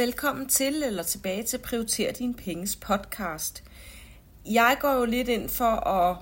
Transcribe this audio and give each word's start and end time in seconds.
Velkommen 0.00 0.48
til 0.48 0.82
eller 0.82 1.02
tilbage 1.02 1.42
til 1.42 1.58
Prioriter 1.58 2.12
din 2.12 2.34
penges 2.34 2.76
podcast. 2.76 3.64
Jeg 4.50 4.76
går 4.80 4.92
jo 4.92 5.04
lidt 5.04 5.28
ind 5.28 5.48
for 5.48 5.88
at 5.88 6.16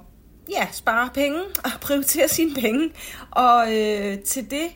ja, 0.50 0.68
spare 0.72 1.10
penge 1.14 1.38
og 1.64 1.70
prioritere 1.80 2.28
sine 2.28 2.54
penge. 2.54 2.90
Og 3.30 3.76
øh, 3.76 4.18
til 4.18 4.50
det, 4.50 4.68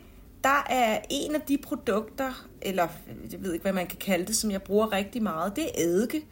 der 0.45 0.67
er 0.71 0.99
en 1.11 1.35
af 1.35 1.41
de 1.41 1.59
produkter, 1.59 2.47
eller 2.61 2.89
jeg 3.33 3.43
ved 3.43 3.53
ikke, 3.53 3.63
hvad 3.63 3.73
man 3.73 3.87
kan 3.87 3.99
kalde 3.99 4.27
det, 4.27 4.37
som 4.37 4.51
jeg 4.51 4.63
bruger 4.63 4.93
rigtig 4.93 5.23
meget, 5.23 5.57
det 5.57 5.65
er 5.65 5.85
eddike. 5.85 6.27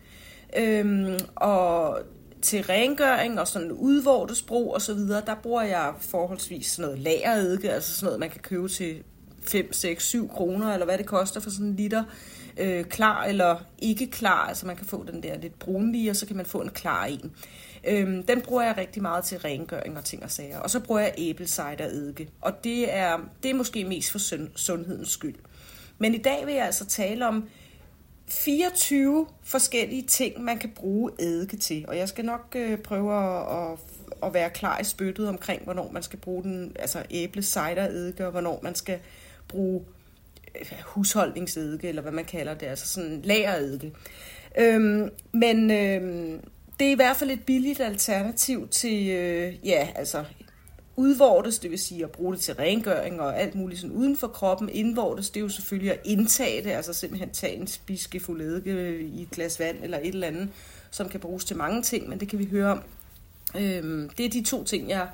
Øhm, 0.56 1.19
og 1.34 1.98
til 2.42 2.62
rengøring 2.62 3.41
og 3.41 3.48
sådan 3.48 3.73
udvortes 3.73 4.42
brug 4.42 4.75
og 4.75 4.83
så 4.83 4.95
videre, 4.95 5.23
der 5.27 5.34
bruger 5.34 5.62
jeg 5.62 5.95
forholdsvis 6.00 6.66
sådan 6.66 6.83
noget 6.83 6.98
lagereddike, 6.98 7.70
altså 7.70 7.95
sådan 7.95 8.06
noget, 8.06 8.20
man 8.20 8.30
kan 8.30 8.41
købe 8.41 8.69
til 8.69 9.02
5, 9.42 9.73
6, 9.73 10.05
7 10.05 10.28
kroner, 10.28 10.73
eller 10.73 10.87
hvad 10.87 10.98
det 10.98 11.06
koster 11.06 11.41
for 11.41 11.50
sådan 11.50 11.66
en 11.66 11.77
liter 11.77 12.05
øh, 12.56 12.84
klar 12.84 13.24
eller 13.24 13.56
ikke 13.78 14.06
klar. 14.06 14.48
Altså 14.48 14.66
man 14.66 14.77
kan 14.77 14.86
få 14.86 15.04
den 15.12 15.22
der 15.22 15.38
lidt 15.38 15.58
brunlige, 15.58 16.10
og 16.10 16.16
så 16.16 16.27
kan 16.27 16.36
man 16.36 16.46
få 16.46 16.60
en 16.60 16.70
klar 16.70 17.04
en. 17.04 17.32
Øhm, 17.84 18.22
den 18.22 18.41
bruger 18.41 18.62
jeg 18.62 18.77
rigtig 18.77 19.02
meget 19.02 19.24
til 19.24 19.38
rengøring 19.38 19.98
og 19.98 20.04
ting 20.04 20.24
og 20.24 20.30
sager. 20.30 20.58
Og 20.58 20.70
så 20.70 20.80
bruger 20.80 21.00
jeg 21.00 21.14
æblecidereddike. 21.18 22.28
Og 22.41 22.64
det 22.64 22.94
er, 22.94 23.18
det 23.42 23.50
er 23.50 23.55
måske 23.55 23.84
mest 23.84 24.10
for 24.10 24.18
sundhedens 24.56 25.08
skyld. 25.08 25.34
Men 25.98 26.14
i 26.14 26.18
dag 26.18 26.46
vil 26.46 26.55
jeg 26.55 26.66
altså 26.66 26.86
tale 26.86 27.28
om 27.28 27.48
24 28.28 29.27
forskellige 29.42 30.03
ting, 30.03 30.42
man 30.44 30.58
kan 30.58 30.70
bruge 30.70 31.10
eddike 31.19 31.56
til. 31.56 31.84
Og 31.88 31.97
jeg 31.97 32.08
skal 32.08 32.25
nok 32.25 32.56
øh, 32.56 32.78
prøve 32.78 33.14
at, 33.14 33.72
at, 33.72 33.78
at 34.22 34.34
være 34.34 34.50
klar 34.50 34.78
i 34.78 34.84
spyttet 34.84 35.28
omkring, 35.28 35.64
hvornår 35.64 35.91
man 35.92 36.03
skal 36.03 36.19
bruge 36.19 36.42
den, 36.42 36.77
altså 36.78 37.03
æblecidereddike, 37.10 38.25
og 38.25 38.30
hvornår 38.30 38.60
man 38.62 38.75
skal 38.75 38.98
bruge 39.48 39.84
husholdningseddike, 40.84 41.89
eller 41.89 42.03
hvad 42.03 42.12
man 42.12 42.25
kalder 42.25 42.55
det, 42.55 42.67
altså 42.67 42.89
sådan 42.89 43.20
lagereddike. 43.25 43.93
Øhm, 44.59 45.11
men 45.33 45.70
øhm, 45.70 46.41
det 46.81 46.87
er 46.87 46.93
i 46.93 46.95
hvert 46.95 47.17
fald 47.17 47.31
et 47.31 47.45
billigt 47.47 47.81
alternativ 47.81 48.69
til, 48.69 49.09
øh, 49.09 49.67
ja, 49.67 49.89
altså 49.95 50.25
udvortes, 50.97 51.59
det 51.59 51.71
vil 51.71 51.78
sige 51.78 52.05
at 52.05 52.11
bruge 52.11 52.34
det 52.34 52.41
til 52.41 52.55
rengøring 52.55 53.21
og 53.21 53.41
alt 53.41 53.55
muligt 53.55 53.81
sådan 53.81 53.97
uden 53.97 54.17
for 54.17 54.27
kroppen. 54.27 54.69
Indvortes, 54.69 55.31
det 55.31 55.41
er 55.41 55.45
jo 55.45 55.48
selvfølgelig 55.48 55.93
at 55.93 56.01
indtage 56.05 56.65
det, 56.65 56.71
altså 56.71 56.93
simpelthen 56.93 57.31
tage 57.31 57.56
en 57.56 57.67
spiskefuld 57.67 58.41
eddike 58.41 59.01
i 59.01 59.23
et 59.23 59.31
glas 59.31 59.61
vand 59.61 59.77
eller 59.83 59.98
et 59.98 60.06
eller 60.06 60.27
andet, 60.27 60.48
som 60.91 61.09
kan 61.09 61.21
bruges 61.21 61.45
til 61.45 61.56
mange 61.56 61.83
ting, 61.83 62.09
men 62.09 62.21
det 62.21 62.28
kan 62.28 62.39
vi 62.39 62.48
høre 62.51 62.71
om. 62.71 62.83
Øhm, 63.59 64.11
det 64.19 64.27
er 64.27 64.31
de 64.31 64.43
to 64.43 64.65
ting, 64.65 64.89
jeg 64.89 65.09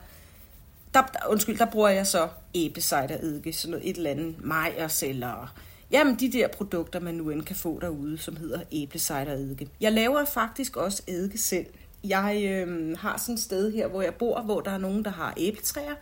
der, 1.03 1.31
undskyld, 1.31 1.59
der 1.59 1.67
bruger 1.67 1.89
jeg 1.89 2.07
så 2.07 2.29
æblecidereddike, 2.55 3.53
sådan 3.53 3.71
noget 3.71 3.91
et 3.91 3.97
eller 3.97 4.11
andet 4.11 4.45
majers 4.45 5.03
eller 5.03 5.55
jamen 5.91 6.15
de 6.15 6.33
der 6.33 6.49
produkter, 6.49 7.01
man 7.01 7.15
nu 7.15 7.31
end 7.31 7.43
kan 7.43 7.57
få 7.57 7.79
derude, 7.81 8.19
som 8.19 8.37
hedder 8.37 8.61
æblecidereddike. 8.73 9.69
Jeg 9.81 9.93
laver 9.93 10.25
faktisk 10.25 10.77
også 10.77 11.03
eddike 11.07 11.39
selv. 11.39 11.67
Jeg 12.05 12.43
øh, 12.51 12.99
har 12.99 13.19
sådan 13.19 13.35
et 13.35 13.41
sted 13.41 13.73
her, 13.73 13.87
hvor 13.87 14.03
jeg 14.03 14.15
bor, 14.15 14.41
hvor 14.41 14.61
der 14.61 14.71
er 14.71 14.79
nogen, 14.79 15.05
der 15.05 15.11
har 15.11 15.35
æbletræer, 15.37 15.95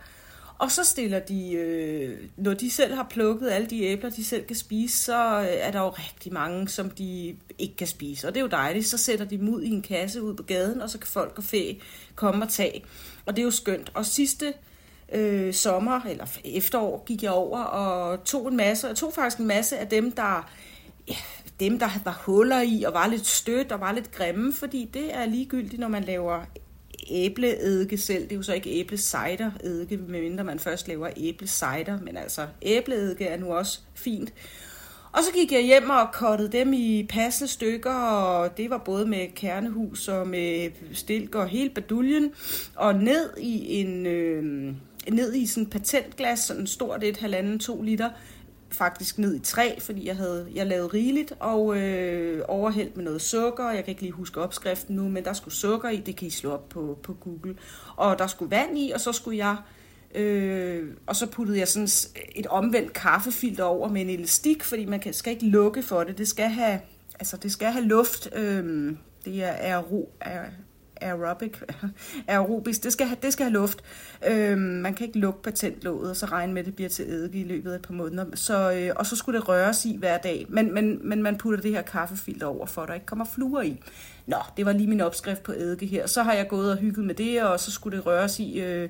og 0.57 0.71
så 0.71 0.83
stiller 0.83 1.19
de, 1.19 1.51
øh, 1.53 2.27
når 2.37 2.53
de 2.53 2.71
selv 2.71 2.93
har 2.93 3.07
plukket 3.09 3.49
alle 3.49 3.67
de 3.67 3.83
æbler, 3.83 4.09
de 4.09 4.25
selv 4.25 4.45
kan 4.45 4.55
spise, 4.55 5.03
så 5.03 5.39
øh, 5.39 5.47
er 5.49 5.71
der 5.71 5.79
jo 5.79 5.89
rigtig 5.89 6.33
mange, 6.33 6.69
som 6.69 6.89
de 6.89 7.37
ikke 7.57 7.75
kan 7.75 7.87
spise. 7.87 8.27
Og 8.27 8.33
det 8.33 8.39
er 8.39 8.43
jo 8.43 8.49
dejligt. 8.49 8.87
Så 8.87 8.97
sætter 8.97 9.25
de 9.25 9.37
dem 9.37 9.49
ud 9.49 9.61
i 9.61 9.69
en 9.69 9.81
kasse 9.81 10.21
ud 10.21 10.33
på 10.33 10.43
gaden, 10.43 10.81
og 10.81 10.89
så 10.89 10.97
kan 10.97 11.07
folk 11.07 11.33
og 11.37 11.43
fæ 11.43 11.73
komme 12.15 12.45
og 12.45 12.49
tage. 12.49 12.83
Og 13.25 13.35
det 13.35 13.41
er 13.41 13.45
jo 13.45 13.51
skønt. 13.51 13.91
Og 13.93 14.05
sidste 14.05 14.53
øh, 15.13 15.53
sommer 15.53 16.01
eller 16.09 16.25
efterår 16.45 17.03
gik 17.07 17.23
jeg 17.23 17.31
over 17.31 17.59
og 17.59 18.23
tog 18.23 18.47
en 18.47 18.57
masse, 18.57 18.87
jeg 18.87 18.95
tog 18.95 19.13
faktisk 19.13 19.39
en 19.39 19.47
masse 19.47 19.77
af 19.77 19.87
dem, 19.87 20.11
der 20.11 20.49
ja, 21.07 21.15
dem, 21.59 21.79
der 21.79 21.89
var 22.03 22.21
huller 22.25 22.61
i 22.61 22.83
og 22.83 22.93
var 22.93 23.07
lidt 23.07 23.27
stødt 23.27 23.71
og 23.71 23.79
var 23.79 23.91
lidt 23.91 24.11
grimme, 24.11 24.53
fordi 24.53 24.89
det 24.93 25.15
er 25.15 25.25
ligegyldigt, 25.25 25.79
når 25.79 25.87
man 25.87 26.03
laver 26.03 26.45
æbleeddike 27.09 27.97
selv. 27.97 28.23
Det 28.23 28.31
er 28.31 28.35
jo 28.35 28.43
så 28.43 28.53
ikke 28.53 28.79
æblecidereddike, 28.79 29.97
medmindre 29.97 30.43
man 30.43 30.59
først 30.59 30.87
laver 30.87 31.09
æblecider, 31.17 31.99
men 32.01 32.17
altså 32.17 32.47
æbleeddike 32.61 33.25
er 33.25 33.37
nu 33.37 33.53
også 33.53 33.79
fint. 33.95 34.33
Og 35.11 35.23
så 35.23 35.31
gik 35.33 35.51
jeg 35.51 35.61
hjem 35.61 35.89
og 35.89 36.11
kottede 36.13 36.51
dem 36.51 36.73
i 36.73 37.05
passende 37.09 37.51
stykker, 37.51 37.93
og 37.93 38.57
det 38.57 38.69
var 38.69 38.77
både 38.77 39.05
med 39.05 39.27
kernehus 39.35 40.07
og 40.07 40.27
med 40.27 40.71
stilk 40.93 41.35
og 41.35 41.47
hele 41.47 41.69
baduljen, 41.69 42.31
og 42.75 42.95
ned 42.95 43.37
i 43.37 43.79
en... 43.79 44.05
Øh, 44.05 44.73
ned 45.11 45.33
i 45.33 45.45
sådan 45.45 45.69
patentglas, 45.69 46.39
sådan 46.39 46.67
stort 46.67 47.03
et, 47.03 47.17
halvanden, 47.17 47.59
to 47.59 47.81
liter, 47.81 48.09
faktisk 48.69 49.17
ned 49.17 49.35
i 49.35 49.39
tre, 49.39 49.79
fordi 49.79 50.07
jeg 50.07 50.15
havde 50.15 50.47
jeg 50.53 50.67
lavede 50.67 50.87
rigeligt, 50.87 51.33
og 51.39 51.77
øh, 51.77 52.41
overhældt 52.47 52.97
med 52.97 53.03
noget 53.03 53.21
sukker. 53.21 53.69
Jeg 53.69 53.83
kan 53.83 53.91
ikke 53.91 54.01
lige 54.01 54.11
huske 54.11 54.41
opskriften 54.41 54.95
nu, 54.95 55.09
men 55.09 55.25
der 55.25 55.33
skulle 55.33 55.53
sukker 55.53 55.89
i, 55.89 55.97
det 55.97 56.15
kan 56.15 56.27
I 56.27 56.31
slå 56.31 56.51
op 56.51 56.69
på, 56.69 56.99
på 57.03 57.13
Google. 57.13 57.55
Og 57.95 58.19
der 58.19 58.27
skulle 58.27 58.51
vand 58.51 58.77
i, 58.77 58.91
og 58.91 59.01
så 59.01 59.11
skulle 59.11 59.37
jeg 59.37 59.55
Øh, 60.15 60.89
og 61.05 61.15
så 61.15 61.27
puttede 61.27 61.59
jeg 61.59 61.67
sådan 61.67 61.87
et 62.35 62.47
omvendt 62.47 62.93
kaffefilter 62.93 63.63
over 63.63 63.89
med 63.89 64.01
en 64.01 64.09
elastik, 64.09 64.63
fordi 64.63 64.85
man 64.85 64.99
kan, 64.99 65.13
skal 65.13 65.33
ikke 65.33 65.45
lukke 65.45 65.83
for 65.83 66.03
det. 66.03 66.17
Det 66.17 66.27
skal 66.27 66.49
have, 66.49 66.79
altså 67.19 67.37
det 67.37 67.51
skal 67.51 67.71
have 67.71 67.85
luft. 67.85 68.29
Øh, 68.35 68.95
det 69.25 69.43
er 69.43 69.51
aero, 69.51 70.09
aerobic, 71.01 71.57
aerobisk, 72.27 72.83
det 72.83 72.93
skal 72.93 73.07
have, 73.07 73.17
det 73.21 73.33
skal 73.33 73.43
have 73.43 73.53
luft. 73.53 73.83
Øhm, 74.27 74.59
man 74.59 74.93
kan 74.93 75.07
ikke 75.07 75.19
lukke 75.19 75.41
patentlåget, 75.41 76.09
og 76.09 76.15
så 76.15 76.25
regne 76.25 76.53
med, 76.53 76.61
at 76.61 76.65
det 76.65 76.75
bliver 76.75 76.89
til 76.89 77.09
eddike 77.09 77.39
i 77.39 77.43
løbet 77.43 77.71
af 77.71 77.75
et 77.75 77.81
par 77.81 77.93
måneder. 77.93 78.25
Så, 78.33 78.71
øh, 78.71 78.91
og 78.95 79.05
så 79.05 79.15
skulle 79.15 79.39
det 79.39 79.49
røres 79.49 79.85
i 79.85 79.97
hver 79.97 80.17
dag. 80.17 80.45
Men, 80.49 80.73
men, 80.73 80.99
men 81.03 81.23
man 81.23 81.37
putter 81.37 81.61
det 81.61 81.71
her 81.71 81.81
kaffefilter 81.81 82.47
over, 82.47 82.65
for 82.65 82.81
at 82.81 82.87
der 82.87 82.93
ikke 82.93 83.05
kommer 83.05 83.25
fluer 83.25 83.61
i. 83.61 83.81
Nå, 84.27 84.37
det 84.57 84.65
var 84.65 84.73
lige 84.73 84.87
min 84.87 85.01
opskrift 85.01 85.43
på 85.43 85.51
eddike 85.51 85.85
her. 85.85 86.07
Så 86.07 86.23
har 86.23 86.33
jeg 86.33 86.47
gået 86.47 86.71
og 86.71 86.77
hygget 86.77 87.05
med 87.05 87.15
det, 87.15 87.43
og 87.43 87.59
så 87.59 87.71
skulle 87.71 87.97
det 87.97 88.05
røres 88.05 88.39
i... 88.39 88.59
Øh, 88.59 88.89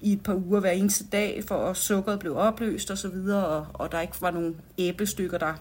i 0.00 0.12
et 0.12 0.22
par 0.22 0.34
uger 0.34 0.60
hver 0.60 0.70
eneste 0.70 1.04
dag, 1.12 1.44
for 1.48 1.54
at 1.54 1.76
sukkeret 1.76 2.18
blev 2.18 2.36
opløst 2.36 2.90
og 2.90 2.98
så 2.98 3.08
videre, 3.08 3.46
og, 3.46 3.66
og 3.72 3.92
der 3.92 4.00
ikke 4.00 4.16
var 4.20 4.30
nogen 4.30 4.56
æblestykker, 4.78 5.38
der 5.38 5.54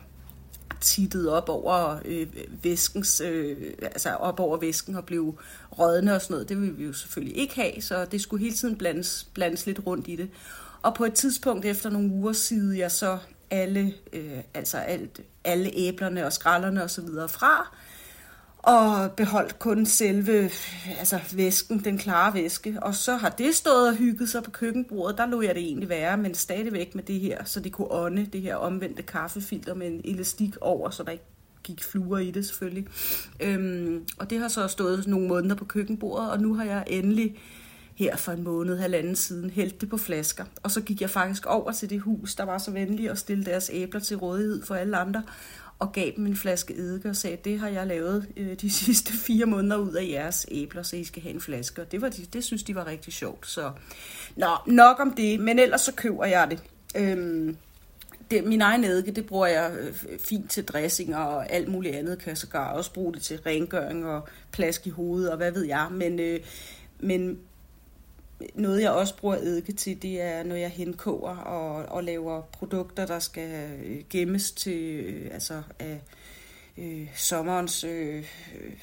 tittet 0.84 1.30
op 1.30 1.50
over 1.50 2.00
øh, 2.06 2.28
væskens, 2.64 3.22
øh, 3.22 3.58
altså 3.82 4.10
op 4.10 4.40
over 4.40 4.58
væsken 4.58 4.96
og 4.96 5.06
blev 5.06 5.40
rådne 5.80 6.16
og 6.16 6.22
sådan 6.22 6.34
noget. 6.34 6.50
Det 6.50 6.62
ville 6.62 6.76
vi 6.76 6.86
jo 6.86 6.94
selvfølgelig 6.94 7.38
ikke 7.38 7.56
have, 7.56 7.82
så 7.82 8.06
det 8.06 8.22
skulle 8.22 8.44
hele 8.44 8.56
tiden 8.56 8.78
blandes, 8.78 9.28
blandes 9.34 9.66
lidt 9.66 9.80
rundt 9.88 10.08
i 10.08 10.16
det. 10.16 10.30
Og 10.82 10.96
på 10.96 11.06
et 11.06 11.14
tidspunkt 11.14 11.66
efter 11.66 11.90
nogle 11.90 12.10
uger 12.10 12.34
sidede 12.34 12.80
jeg 12.80 12.92
så 12.92 13.18
alle, 13.50 13.94
øh, 14.14 14.40
altså 14.54 14.78
alt, 14.78 15.22
alle 15.44 15.72
æblerne 15.74 16.26
og 16.26 16.34
skralderne 16.34 16.84
og 16.84 16.90
så 16.90 17.02
videre 17.02 17.30
fra, 17.30 17.76
og 18.64 19.12
beholdt 19.12 19.60
kun 19.60 19.86
selve 19.86 20.50
altså 21.00 21.20
væsken, 21.34 21.84
den 21.84 21.98
klare 21.98 22.34
væske. 22.34 22.78
Og 22.82 22.96
så 22.96 23.16
har 23.16 23.30
det 23.30 23.56
stået 23.56 23.88
og 23.88 23.96
hygget 23.96 24.30
sig 24.30 24.44
på 24.44 24.52
køkkenbordet. 24.52 25.18
Der 25.18 25.26
lå 25.26 25.42
jeg 25.42 25.56
det 25.56 25.64
egentlig 25.64 25.90
være, 25.90 26.18
men 26.18 26.36
stadigvæk 26.36 26.96
med 26.96 27.04
det 27.04 27.20
her, 27.20 27.44
så 27.44 27.60
det 27.60 27.72
kunne 27.72 27.92
ånde 27.92 28.26
det 28.26 28.42
her 28.42 28.56
omvendte 28.56 29.02
kaffefilter 29.02 29.74
med 29.74 29.88
en 29.88 30.02
elastik 30.04 30.56
over, 30.62 30.90
så 30.90 31.04
der 31.04 31.12
ikke 31.12 31.24
gik 31.64 31.84
fluer 31.84 32.18
i 32.18 32.32
det 32.32 32.46
selvfølgelig. 32.46 32.88
Øhm, 33.40 34.06
og 34.18 34.30
det 34.30 34.40
har 34.40 34.48
så 34.48 34.68
stået 34.68 35.08
nogle 35.08 35.28
måneder 35.28 35.56
på 35.56 35.66
køkkenbordet, 35.66 36.32
og 36.32 36.42
nu 36.42 36.56
har 36.56 36.64
jeg 36.64 36.84
endelig 36.88 37.40
her 37.96 38.16
for 38.16 38.32
en 38.32 38.44
måned, 38.44 38.78
halvanden 38.78 39.16
siden, 39.16 39.50
hældt 39.50 39.82
det 39.82 39.90
på 39.90 39.98
flasker. 39.98 40.46
Og 40.64 40.72
så 40.72 40.82
gik 40.82 41.02
jeg 41.02 41.10
faktisk 41.10 41.46
over 41.46 41.72
til 41.72 41.90
det 41.90 42.00
hus, 42.00 42.36
der 42.36 42.44
var 42.44 42.58
så 42.58 42.72
venlig 42.72 43.10
at 43.10 43.18
stille 43.18 43.46
deres 43.46 43.70
æbler 43.74 44.00
til 44.00 44.18
rådighed 44.18 44.64
for 44.66 44.76
alle 44.76 44.98
andre, 44.98 45.24
og 45.84 45.92
gav 45.92 46.12
dem 46.16 46.26
en 46.26 46.36
flaske 46.36 46.74
eddike 46.74 47.10
og 47.10 47.16
sagde, 47.16 47.38
det 47.46 47.60
har 47.60 47.70
jeg 47.70 47.88
lavet 47.88 48.28
øh, 48.38 48.56
de 48.62 48.72
sidste 48.84 49.14
fire 49.14 49.46
måneder 49.46 49.78
ud 49.78 49.94
af 49.94 50.08
jeres 50.10 50.46
æbler, 50.52 50.84
så 50.84 50.96
I 50.96 51.04
skal 51.04 51.22
have 51.22 51.34
en 51.34 51.42
flaske. 51.42 51.82
Og 51.82 51.92
det, 51.92 52.02
var 52.02 52.10
de, 52.10 52.26
det 52.34 52.44
synes 52.44 52.64
de 52.64 52.76
var 52.76 52.88
rigtig 52.88 53.14
sjovt. 53.14 53.48
Så 53.48 53.72
Nå, 54.36 54.48
nok 54.68 55.00
om 55.00 55.12
det, 55.12 55.40
men 55.40 55.60
ellers 55.60 55.82
så 55.82 55.94
køber 55.94 56.26
jeg 56.26 56.48
det. 56.50 56.64
Øhm, 56.96 57.58
det, 58.32 58.44
min 58.44 58.62
egen 58.62 58.84
eddike, 58.84 59.12
det 59.12 59.26
bruger 59.26 59.48
jeg 59.48 59.72
øh, 59.80 60.20
fint 60.20 60.52
til 60.52 60.66
dressing 60.66 61.16
og 61.16 61.52
alt 61.52 61.68
muligt 61.68 61.96
andet. 61.96 62.20
Kan 62.20 62.30
jeg 62.30 62.38
sågar 62.38 62.74
også 62.74 62.94
bruge 62.94 63.14
det 63.14 63.22
til 63.22 63.40
rengøring 63.46 64.06
og 64.06 64.28
plask 64.52 64.88
i 64.88 64.90
hovedet 64.90 65.32
og 65.32 65.38
hvad 65.38 65.52
ved 65.52 65.64
jeg. 65.64 65.88
Men, 65.92 66.20
øh, 66.20 66.40
men 67.00 67.40
noget, 68.56 68.82
jeg 68.82 68.92
også 68.92 69.18
bruger 69.18 69.36
eddike 69.36 69.74
til, 69.74 70.02
det 70.02 70.22
er, 70.22 70.44
når 70.44 70.56
jeg 70.56 70.70
henkoger 70.70 71.36
og, 71.36 71.86
og 71.86 72.04
laver 72.04 72.42
produkter, 72.42 73.06
der 73.06 73.20
skal 73.20 73.74
øh, 73.84 74.04
gemmes 74.10 74.52
til 74.52 75.06
øh, 75.06 75.30
altså 75.34 75.62
af 75.80 76.02
øh, 76.78 77.08
sommerens 77.16 77.84
øh, 77.84 78.18
øh, 78.18 78.74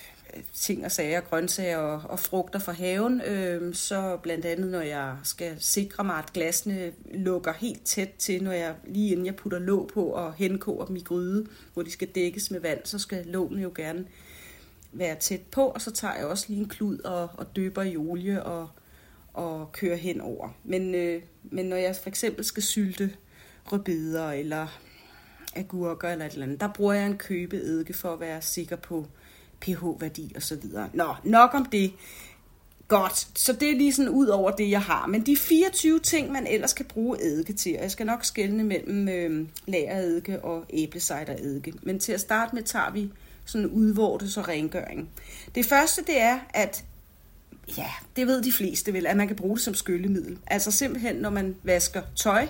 ting 0.54 0.84
og 0.84 0.92
sager, 0.92 1.20
grøntsager 1.20 1.76
og, 1.76 2.10
og 2.10 2.18
frugter 2.18 2.58
fra 2.58 2.72
haven. 2.72 3.20
Øh, 3.20 3.74
så 3.74 4.18
blandt 4.22 4.44
andet, 4.44 4.70
når 4.70 4.80
jeg 4.80 5.16
skal 5.22 5.56
sikre 5.58 6.04
mig, 6.04 6.16
at 6.16 6.32
glasene 6.32 6.92
lukker 7.14 7.52
helt 7.52 7.84
tæt 7.84 8.10
til, 8.18 8.42
når 8.42 8.52
jeg 8.52 8.74
lige 8.86 9.10
inden 9.10 9.26
jeg 9.26 9.36
putter 9.36 9.58
låg 9.58 9.90
på 9.94 10.04
og 10.04 10.34
henkoger 10.34 10.84
dem 10.84 10.96
i 10.96 11.00
gryde, 11.00 11.46
hvor 11.74 11.82
de 11.82 11.90
skal 11.90 12.08
dækkes 12.08 12.50
med 12.50 12.60
vand, 12.60 12.80
så 12.84 12.98
skal 12.98 13.26
lågen 13.26 13.58
jo 13.58 13.72
gerne 13.74 14.04
være 14.92 15.16
tæt 15.16 15.42
på, 15.52 15.66
og 15.66 15.80
så 15.80 15.90
tager 15.90 16.14
jeg 16.14 16.26
også 16.26 16.44
lige 16.48 16.60
en 16.60 16.68
klud 16.68 16.98
og, 16.98 17.30
og 17.36 17.56
døber 17.56 17.82
i 17.82 17.96
olie 17.96 18.42
og 18.42 18.68
og 19.34 19.72
køre 19.72 19.96
hen 19.96 20.20
over. 20.20 20.48
Men, 20.64 20.94
øh, 20.94 21.22
men 21.42 21.66
når 21.66 21.76
jeg 21.76 21.96
for 22.02 22.08
eksempel 22.08 22.44
skal 22.44 22.62
sylte 22.62 23.10
rødbeder 23.72 24.30
eller 24.30 24.80
agurker 25.56 26.08
eller 26.08 26.26
et 26.26 26.32
eller 26.32 26.46
andet, 26.46 26.60
der 26.60 26.68
bruger 26.68 26.92
jeg 26.92 27.06
en 27.06 27.16
købeeddike 27.16 27.92
for 27.94 28.12
at 28.12 28.20
være 28.20 28.42
sikker 28.42 28.76
på 28.76 29.06
pH-værdi 29.60 30.32
og 30.36 30.42
så 30.42 30.56
videre. 30.56 30.88
Nå, 30.92 31.14
nok 31.24 31.54
om 31.54 31.64
det. 31.64 31.92
Godt, 32.88 33.28
så 33.38 33.52
det 33.52 33.70
er 33.70 33.76
lige 33.76 33.92
sådan 33.92 34.08
ud 34.08 34.26
over 34.26 34.50
det, 34.50 34.70
jeg 34.70 34.82
har. 34.82 35.06
Men 35.06 35.26
de 35.26 35.36
24 35.36 35.98
ting, 35.98 36.32
man 36.32 36.46
ellers 36.46 36.72
kan 36.72 36.86
bruge 36.86 37.22
eddike 37.22 37.52
til, 37.52 37.76
og 37.76 37.82
jeg 37.82 37.90
skal 37.90 38.06
nok 38.06 38.24
skelne 38.24 38.64
mellem 38.64 39.08
øh, 39.08 39.48
lagereddike 39.66 40.44
og 40.44 40.64
æblecidereddike. 40.70 41.72
Men 41.82 41.98
til 41.98 42.12
at 42.12 42.20
starte 42.20 42.54
med 42.54 42.62
tager 42.62 42.90
vi 42.90 43.10
sådan 43.44 43.66
udvortes 43.66 44.36
og 44.36 44.48
rengøring. 44.48 45.10
Det 45.54 45.66
første, 45.66 46.02
det 46.02 46.20
er, 46.20 46.38
at 46.54 46.84
ja, 47.78 47.90
det 48.16 48.26
ved 48.26 48.42
de 48.42 48.52
fleste 48.52 48.92
vel, 48.92 49.06
at 49.06 49.16
man 49.16 49.26
kan 49.26 49.36
bruge 49.36 49.56
det 49.56 49.64
som 49.64 49.74
skyllemiddel. 49.74 50.38
Altså 50.46 50.70
simpelthen, 50.70 51.16
når 51.16 51.30
man 51.30 51.56
vasker 51.62 52.02
tøj, 52.16 52.48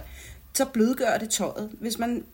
så 0.55 0.65
blødgør 0.65 1.19
det 1.19 1.31
tøjet. 1.31 1.71
Hvis 1.81 1.99
man 1.99 2.25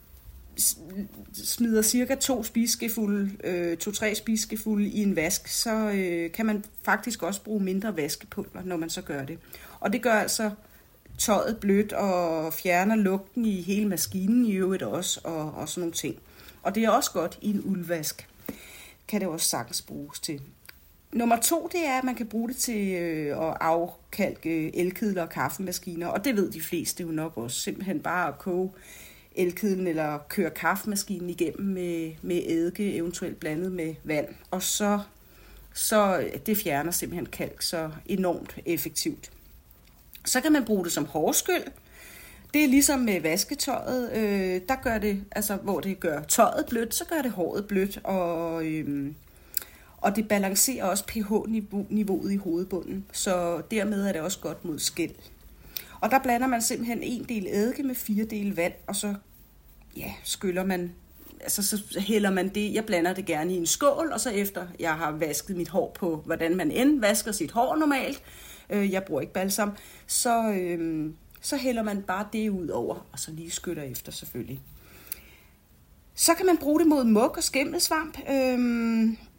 smider 1.44 1.82
cirka 1.82 2.14
to 2.14 2.42
spiskefulde, 2.42 3.30
øh, 3.44 3.76
to-tre 3.76 4.14
spiskefulde 4.14 4.88
i 4.88 5.02
en 5.02 5.16
vask, 5.16 5.48
så 5.48 5.90
øh, 5.90 6.32
kan 6.32 6.46
man 6.46 6.64
faktisk 6.82 7.22
også 7.22 7.42
bruge 7.42 7.60
mindre 7.62 7.96
vaskepulver, 7.96 8.62
når 8.64 8.76
man 8.76 8.90
så 8.90 9.02
gør 9.02 9.24
det. 9.24 9.38
Og 9.80 9.92
det 9.92 10.02
gør 10.02 10.12
altså 10.12 10.50
tøjet 11.18 11.58
blødt 11.60 11.92
og 11.92 12.52
fjerner 12.54 12.96
lugten 12.96 13.44
i 13.44 13.62
hele 13.62 13.88
maskinen 13.88 14.46
i 14.46 14.52
øvrigt 14.52 14.82
også, 14.82 15.20
og, 15.24 15.54
og 15.54 15.68
sådan 15.68 15.80
nogle 15.80 15.92
ting. 15.92 16.16
Og 16.62 16.74
det 16.74 16.84
er 16.84 16.90
også 16.90 17.10
godt 17.12 17.38
i 17.42 17.50
en 17.50 17.62
uldvask. 17.64 18.28
Kan 19.08 19.20
det 19.20 19.28
også 19.28 19.48
sagtens 19.48 19.82
bruges 19.82 20.20
til. 20.20 20.40
Nummer 21.12 21.36
to, 21.36 21.68
det 21.72 21.86
er, 21.86 21.98
at 21.98 22.04
man 22.04 22.14
kan 22.14 22.26
bruge 22.26 22.48
det 22.48 22.56
til 22.56 22.92
øh, 22.92 23.48
at 23.48 23.56
afkalke 23.60 24.66
øh, 24.66 24.70
elkedler 24.74 25.22
og 25.22 25.28
kaffemaskiner, 25.28 26.06
og 26.06 26.24
det 26.24 26.36
ved 26.36 26.50
de 26.50 26.60
fleste 26.60 27.02
jo 27.02 27.08
nok 27.08 27.32
også. 27.36 27.60
Simpelthen 27.60 28.00
bare 28.00 28.28
at 28.28 28.38
koge 28.38 28.70
elkedlen 29.34 29.86
eller 29.86 30.18
køre 30.28 30.50
kaffemaskinen 30.50 31.30
igennem 31.30 31.66
med, 31.66 32.12
med 32.22 32.42
eddike, 32.46 32.94
eventuelt 32.94 33.40
blandet 33.40 33.72
med 33.72 33.94
vand. 34.04 34.28
Og 34.50 34.62
så, 34.62 35.00
så 35.74 36.30
det 36.46 36.56
fjerner 36.56 36.90
simpelthen 36.90 37.26
kalk 37.26 37.62
så 37.62 37.90
enormt 38.06 38.58
effektivt. 38.66 39.30
Så 40.24 40.40
kan 40.40 40.52
man 40.52 40.64
bruge 40.64 40.84
det 40.84 40.92
som 40.92 41.04
hårskyld. 41.04 41.64
Det 42.54 42.64
er 42.64 42.68
ligesom 42.68 42.98
med 42.98 43.20
vasketøjet, 43.20 44.12
øh, 44.12 44.60
der 44.68 44.74
gør 44.82 44.98
det, 44.98 45.24
altså 45.32 45.56
hvor 45.56 45.80
det 45.80 46.00
gør 46.00 46.22
tøjet 46.22 46.66
blødt, 46.68 46.94
så 46.94 47.04
gør 47.04 47.22
det 47.22 47.30
håret 47.30 47.66
blødt, 47.66 48.00
og, 48.04 48.66
øh, 48.66 49.12
og 49.98 50.16
det 50.16 50.28
balancerer 50.28 50.84
også 50.84 51.06
pH-niveauet 51.06 52.32
i 52.32 52.36
hovedbunden, 52.36 53.04
så 53.12 53.62
dermed 53.70 54.06
er 54.06 54.12
det 54.12 54.20
også 54.20 54.38
godt 54.40 54.64
mod 54.64 54.78
skæld. 54.78 55.14
Og 56.00 56.10
der 56.10 56.18
blander 56.18 56.46
man 56.46 56.62
simpelthen 56.62 57.02
en 57.02 57.24
del 57.24 57.46
eddike 57.46 57.82
med 57.82 57.94
fire 57.94 58.24
dele 58.24 58.56
vand, 58.56 58.72
og 58.86 58.96
så 58.96 59.14
ja, 59.96 60.12
skyller 60.24 60.64
man, 60.64 60.92
altså 61.40 61.62
så 61.62 62.00
hælder 62.00 62.30
man 62.30 62.48
det, 62.48 62.74
jeg 62.74 62.84
blander 62.84 63.14
det 63.14 63.26
gerne 63.26 63.54
i 63.54 63.56
en 63.56 63.66
skål, 63.66 64.12
og 64.12 64.20
så 64.20 64.30
efter 64.30 64.66
jeg 64.80 64.94
har 64.94 65.10
vasket 65.10 65.56
mit 65.56 65.68
hår 65.68 65.96
på, 65.98 66.22
hvordan 66.26 66.56
man 66.56 66.70
end 66.70 67.00
vasker 67.00 67.32
sit 67.32 67.50
hår 67.50 67.76
normalt, 67.76 68.22
øh, 68.70 68.92
jeg 68.92 69.04
bruger 69.04 69.20
ikke 69.20 69.32
balsam, 69.32 69.72
så, 70.06 70.50
øh, 70.50 71.10
så 71.40 71.56
hælder 71.56 71.82
man 71.82 72.02
bare 72.02 72.26
det 72.32 72.48
ud 72.48 72.68
over, 72.68 73.06
og 73.12 73.18
så 73.18 73.30
lige 73.32 73.50
skyller 73.50 73.82
efter 73.82 74.12
selvfølgelig. 74.12 74.60
Så 76.14 76.34
kan 76.34 76.46
man 76.46 76.56
bruge 76.58 76.80
det 76.80 76.88
mod 76.88 77.04
mug 77.04 77.36
og 77.36 77.42
skimmelsvamp. 77.42 78.18
Øh, 78.30 78.58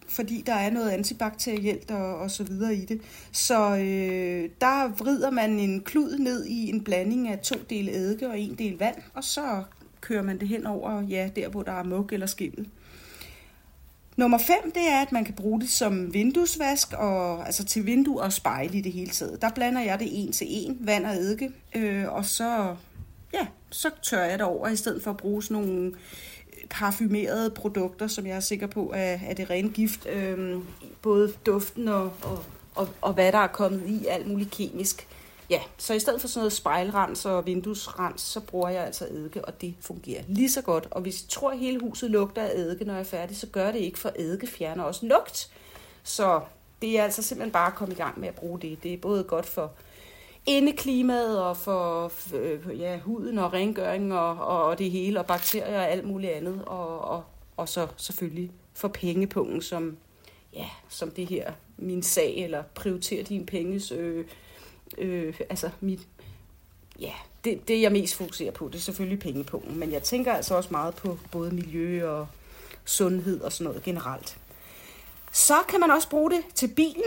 fordi 0.07 0.43
der 0.45 0.53
er 0.53 0.69
noget 0.69 0.89
antibakterielt 0.89 1.91
og, 1.91 2.17
og 2.17 2.31
så 2.31 2.43
videre 2.43 2.75
i 2.75 2.85
det. 2.85 3.01
Så 3.31 3.75
øh, 3.75 4.49
der 4.61 4.87
vrider 4.97 5.31
man 5.31 5.59
en 5.59 5.81
klud 5.81 6.17
ned 6.17 6.45
i 6.45 6.69
en 6.69 6.83
blanding 6.83 7.27
af 7.27 7.39
to 7.39 7.55
dele 7.69 7.91
eddike 7.91 8.27
og 8.27 8.39
en 8.39 8.55
del 8.55 8.77
vand, 8.77 8.95
og 9.13 9.23
så 9.23 9.63
kører 10.01 10.23
man 10.23 10.39
det 10.39 10.47
hen 10.47 10.65
over, 10.65 11.01
ja, 11.01 11.29
der 11.35 11.49
hvor 11.49 11.63
der 11.63 11.71
er 11.71 11.83
mug 11.83 12.09
eller 12.11 12.27
skimmel. 12.27 12.67
Nummer 14.17 14.37
5, 14.37 14.71
det 14.71 14.89
er, 14.89 15.01
at 15.01 15.11
man 15.11 15.25
kan 15.25 15.33
bruge 15.33 15.61
det 15.61 15.69
som 15.69 16.13
vinduesvask, 16.13 16.93
og, 16.93 17.45
altså 17.45 17.65
til 17.65 17.85
vindue 17.85 18.21
og 18.21 18.33
spejle 18.33 18.77
i 18.77 18.81
det 18.81 18.91
hele 18.91 19.09
taget. 19.09 19.41
Der 19.41 19.49
blander 19.49 19.81
jeg 19.81 19.99
det 19.99 20.07
en 20.11 20.31
til 20.31 20.47
en, 20.49 20.77
vand 20.79 21.05
og 21.05 21.13
eddike, 21.13 21.51
øh, 21.75 22.13
og 22.13 22.25
så, 22.25 22.75
ja, 23.33 23.47
så 23.69 23.89
tørrer 24.01 24.29
jeg 24.29 24.39
det 24.39 24.47
over, 24.47 24.67
i 24.67 24.75
stedet 24.75 25.03
for 25.03 25.11
at 25.11 25.17
bruge 25.17 25.43
sådan 25.43 25.63
nogle 25.63 25.93
parfumerede 26.69 27.49
produkter, 27.49 28.07
som 28.07 28.27
jeg 28.27 28.35
er 28.35 28.39
sikker 28.39 28.67
på 28.67 28.91
er, 28.95 29.19
er 29.27 29.33
det 29.33 29.49
rene 29.49 29.69
gift. 29.69 30.05
Øhm, 30.05 30.65
både 31.01 31.33
duften 31.45 31.87
og, 31.87 32.13
og, 32.23 32.43
og, 32.75 32.89
og 33.01 33.13
hvad 33.13 33.31
der 33.31 33.37
er 33.37 33.47
kommet 33.47 33.89
i, 33.89 34.05
alt 34.05 34.27
muligt 34.27 34.51
kemisk. 34.51 35.07
Ja, 35.49 35.59
så 35.77 35.93
i 35.93 35.99
stedet 35.99 36.21
for 36.21 36.27
sådan 36.27 36.39
noget 36.39 36.53
spejlrens 36.53 37.25
og 37.25 37.45
vinduesrens, 37.45 38.21
så 38.21 38.39
bruger 38.39 38.69
jeg 38.69 38.85
altså 38.85 39.05
eddike, 39.05 39.45
og 39.45 39.61
det 39.61 39.75
fungerer 39.81 40.23
lige 40.27 40.51
så 40.51 40.61
godt. 40.61 40.87
Og 40.91 41.01
hvis 41.01 41.21
I 41.21 41.27
tror, 41.27 41.51
at 41.51 41.59
hele 41.59 41.79
huset 41.79 42.11
lugter 42.11 42.41
af 42.41 42.51
eddike, 42.55 42.85
når 42.85 42.93
jeg 42.93 42.99
er 42.99 43.05
færdig, 43.05 43.37
så 43.37 43.47
gør 43.47 43.71
det 43.71 43.79
ikke, 43.79 43.99
for 43.99 44.11
eddike 44.15 44.47
fjerner 44.47 44.83
også 44.83 45.05
lugt. 45.05 45.49
Så 46.03 46.41
det 46.81 46.99
er 46.99 47.03
altså 47.03 47.21
simpelthen 47.21 47.51
bare 47.51 47.67
at 47.67 47.75
komme 47.75 47.93
i 47.93 47.97
gang 47.97 48.19
med 48.19 48.27
at 48.27 48.35
bruge 48.35 48.59
det. 48.59 48.83
Det 48.83 48.93
er 48.93 48.97
både 48.97 49.23
godt 49.23 49.45
for 49.45 49.71
indeklimaet 50.47 51.41
og 51.41 51.57
for 51.57 52.11
øh, 52.35 52.79
ja, 52.79 52.99
huden 52.99 53.39
og 53.39 53.53
rengøring 53.53 54.13
og, 54.13 54.37
og 54.67 54.79
det 54.79 54.91
hele, 54.91 55.19
og 55.19 55.25
bakterier 55.25 55.79
og 55.79 55.89
alt 55.91 56.05
muligt 56.05 56.31
andet. 56.31 56.63
Og, 56.65 57.01
og, 57.01 57.23
og 57.57 57.69
så 57.69 57.87
selvfølgelig 57.97 58.51
for 58.73 58.87
pengepunkten, 58.87 59.61
som, 59.61 59.97
ja, 60.53 60.69
som 60.89 61.11
det 61.11 61.27
her, 61.27 61.51
min 61.77 62.03
sag, 62.03 62.37
eller 62.37 62.63
prioriter 62.75 63.23
dine 63.23 63.45
penges, 63.45 63.91
øh, 63.91 64.25
øh, 64.97 65.33
altså 65.49 65.69
mit, 65.81 66.07
ja, 66.99 67.13
det, 67.43 67.67
det 67.67 67.81
jeg 67.81 67.91
mest 67.91 68.15
fokuserer 68.15 68.51
på, 68.51 68.67
det 68.67 68.75
er 68.75 68.79
selvfølgelig 68.79 69.19
pengepunkten. 69.19 69.79
Men 69.79 69.91
jeg 69.91 70.03
tænker 70.03 70.33
altså 70.33 70.55
også 70.55 70.69
meget 70.71 70.95
på 70.95 71.17
både 71.31 71.51
miljø 71.51 72.09
og 72.09 72.27
sundhed 72.85 73.41
og 73.41 73.51
sådan 73.51 73.65
noget 73.65 73.83
generelt. 73.83 74.37
Så 75.31 75.53
kan 75.69 75.79
man 75.79 75.91
også 75.91 76.09
bruge 76.09 76.31
det 76.31 76.41
til 76.55 76.67
bilen. 76.67 77.03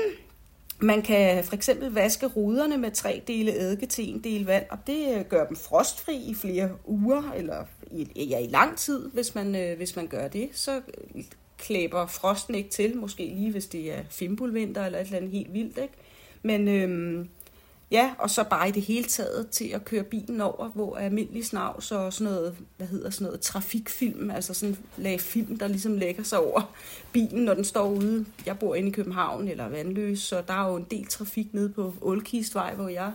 Man 0.82 1.02
kan 1.02 1.44
for 1.44 1.54
eksempel 1.54 1.92
vaske 1.92 2.26
ruderne 2.26 2.78
med 2.78 2.90
tre 2.90 3.22
dele 3.26 3.60
eddike 3.60 3.86
til 3.86 4.08
en 4.14 4.24
del 4.24 4.46
vand, 4.46 4.64
og 4.70 4.78
det 4.86 5.16
øh, 5.18 5.24
gør 5.24 5.46
dem 5.46 5.56
frostfri 5.56 6.16
i 6.16 6.34
flere 6.34 6.70
uger, 6.86 7.32
eller 7.36 7.64
i, 7.90 8.26
ja, 8.30 8.38
i 8.38 8.46
lang 8.46 8.76
tid, 8.78 9.10
hvis 9.10 9.34
man, 9.34 9.56
øh, 9.56 9.76
hvis 9.76 9.96
man 9.96 10.06
gør 10.06 10.28
det. 10.28 10.48
Så 10.52 10.76
øh, 10.76 11.24
klæber 11.58 12.06
frosten 12.06 12.54
ikke 12.54 12.70
til, 12.70 12.96
måske 12.96 13.22
lige 13.22 13.52
hvis 13.52 13.66
det 13.66 13.92
er 13.92 14.02
fimbulvinter 14.10 14.86
eller 14.86 14.98
et 14.98 15.04
eller 15.04 15.16
andet 15.16 15.30
helt 15.30 15.52
vildt. 15.52 15.78
Ikke? 15.78 15.94
Men 16.42 16.68
øhm, 16.68 17.28
Ja, 17.90 18.14
og 18.18 18.30
så 18.30 18.44
bare 18.44 18.68
i 18.68 18.72
det 18.72 18.82
hele 18.82 19.04
taget 19.04 19.50
til 19.50 19.64
at 19.64 19.84
køre 19.84 20.04
bilen 20.04 20.40
over, 20.40 20.68
hvor 20.68 20.96
almindelig 20.96 21.46
snavs 21.46 21.92
og 21.92 22.12
sådan 22.12 22.32
noget, 22.32 22.56
hvad 22.76 22.86
hedder 22.86 23.10
sådan 23.10 23.24
noget, 23.24 23.40
trafikfilm, 23.40 24.30
altså 24.30 24.54
sådan 24.54 24.76
lag 24.96 25.20
film, 25.20 25.58
der 25.58 25.68
ligesom 25.68 25.96
lægger 25.96 26.22
sig 26.22 26.38
over 26.38 26.74
bilen, 27.12 27.44
når 27.44 27.54
den 27.54 27.64
står 27.64 27.88
ude. 27.88 28.26
Jeg 28.46 28.58
bor 28.58 28.74
inde 28.74 28.88
i 28.88 28.92
København 28.92 29.48
eller 29.48 29.68
Vandløs, 29.68 30.18
så 30.18 30.42
der 30.48 30.54
er 30.54 30.68
jo 30.68 30.76
en 30.76 30.86
del 30.90 31.06
trafik 31.06 31.54
nede 31.54 31.68
på 31.68 31.94
Ålkistvej, 32.02 32.74
hvor 32.74 32.88
jeg 32.88 33.12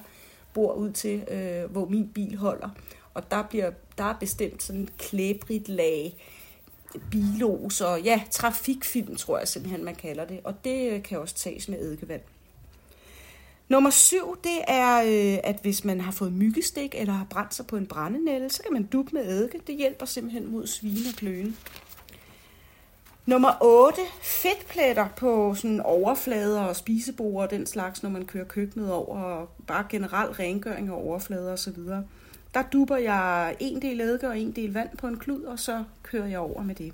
bor 0.53 0.73
ud 0.73 0.91
til, 0.91 1.23
øh, 1.31 1.71
hvor 1.71 1.85
min 1.85 2.07
bil 2.07 2.37
holder. 2.37 2.69
Og 3.13 3.31
der, 3.31 3.43
bliver, 3.43 3.71
der 3.97 4.03
er 4.03 4.15
bestemt 4.19 4.63
sådan 4.63 4.81
et 4.81 4.97
klæbrigt 4.97 5.69
lag 5.69 6.15
bilos 7.11 7.81
og 7.81 8.01
ja, 8.01 8.21
trafikfilm, 8.31 9.15
tror 9.15 9.37
jeg 9.37 9.47
simpelthen, 9.47 9.85
man 9.85 9.95
kalder 9.95 10.25
det. 10.25 10.39
Og 10.43 10.53
det 10.63 10.91
øh, 10.91 11.03
kan 11.03 11.19
også 11.19 11.35
tages 11.35 11.69
med 11.69 11.79
eddikevand. 11.79 12.21
Nummer 13.69 13.89
syv, 13.89 14.37
det 14.43 14.57
er, 14.67 15.01
øh, 15.01 15.39
at 15.43 15.59
hvis 15.61 15.85
man 15.85 16.01
har 16.01 16.11
fået 16.11 16.33
myggestik 16.33 16.95
eller 16.97 17.13
har 17.13 17.27
brændt 17.29 17.53
sig 17.53 17.67
på 17.67 17.77
en 17.77 17.87
brændenælde, 17.87 18.49
så 18.49 18.63
kan 18.63 18.73
man 18.73 18.83
duppe 18.83 19.11
med 19.13 19.25
eddike. 19.25 19.61
Det 19.67 19.75
hjælper 19.75 20.05
simpelthen 20.05 20.51
mod 20.51 20.67
svine 20.67 21.09
og 21.09 21.15
kløen. 21.15 21.57
Nummer 23.25 23.57
8, 23.61 24.01
fedtpletter 24.21 25.07
på 25.17 25.55
sådan 25.55 25.81
overflader 25.81 26.61
og 26.61 26.75
spisebord 26.75 27.43
og 27.43 27.51
den 27.51 27.65
slags, 27.65 28.03
når 28.03 28.09
man 28.09 28.25
kører 28.25 28.45
køkkenet 28.45 28.91
over, 28.91 29.17
og 29.17 29.49
bare 29.67 29.85
generel 29.89 30.31
rengøring 30.31 30.89
af 30.89 30.93
overflader 30.93 31.53
osv. 31.53 31.77
Der 32.53 32.63
dupper 32.73 32.97
jeg 32.97 33.55
en 33.59 33.81
del 33.81 34.01
eddike 34.01 34.27
og 34.27 34.39
en 34.39 34.51
del 34.51 34.73
vand 34.73 34.89
på 34.97 35.07
en 35.07 35.17
klud, 35.17 35.41
og 35.41 35.59
så 35.59 35.83
kører 36.03 36.27
jeg 36.27 36.39
over 36.39 36.63
med 36.63 36.75
det. 36.75 36.93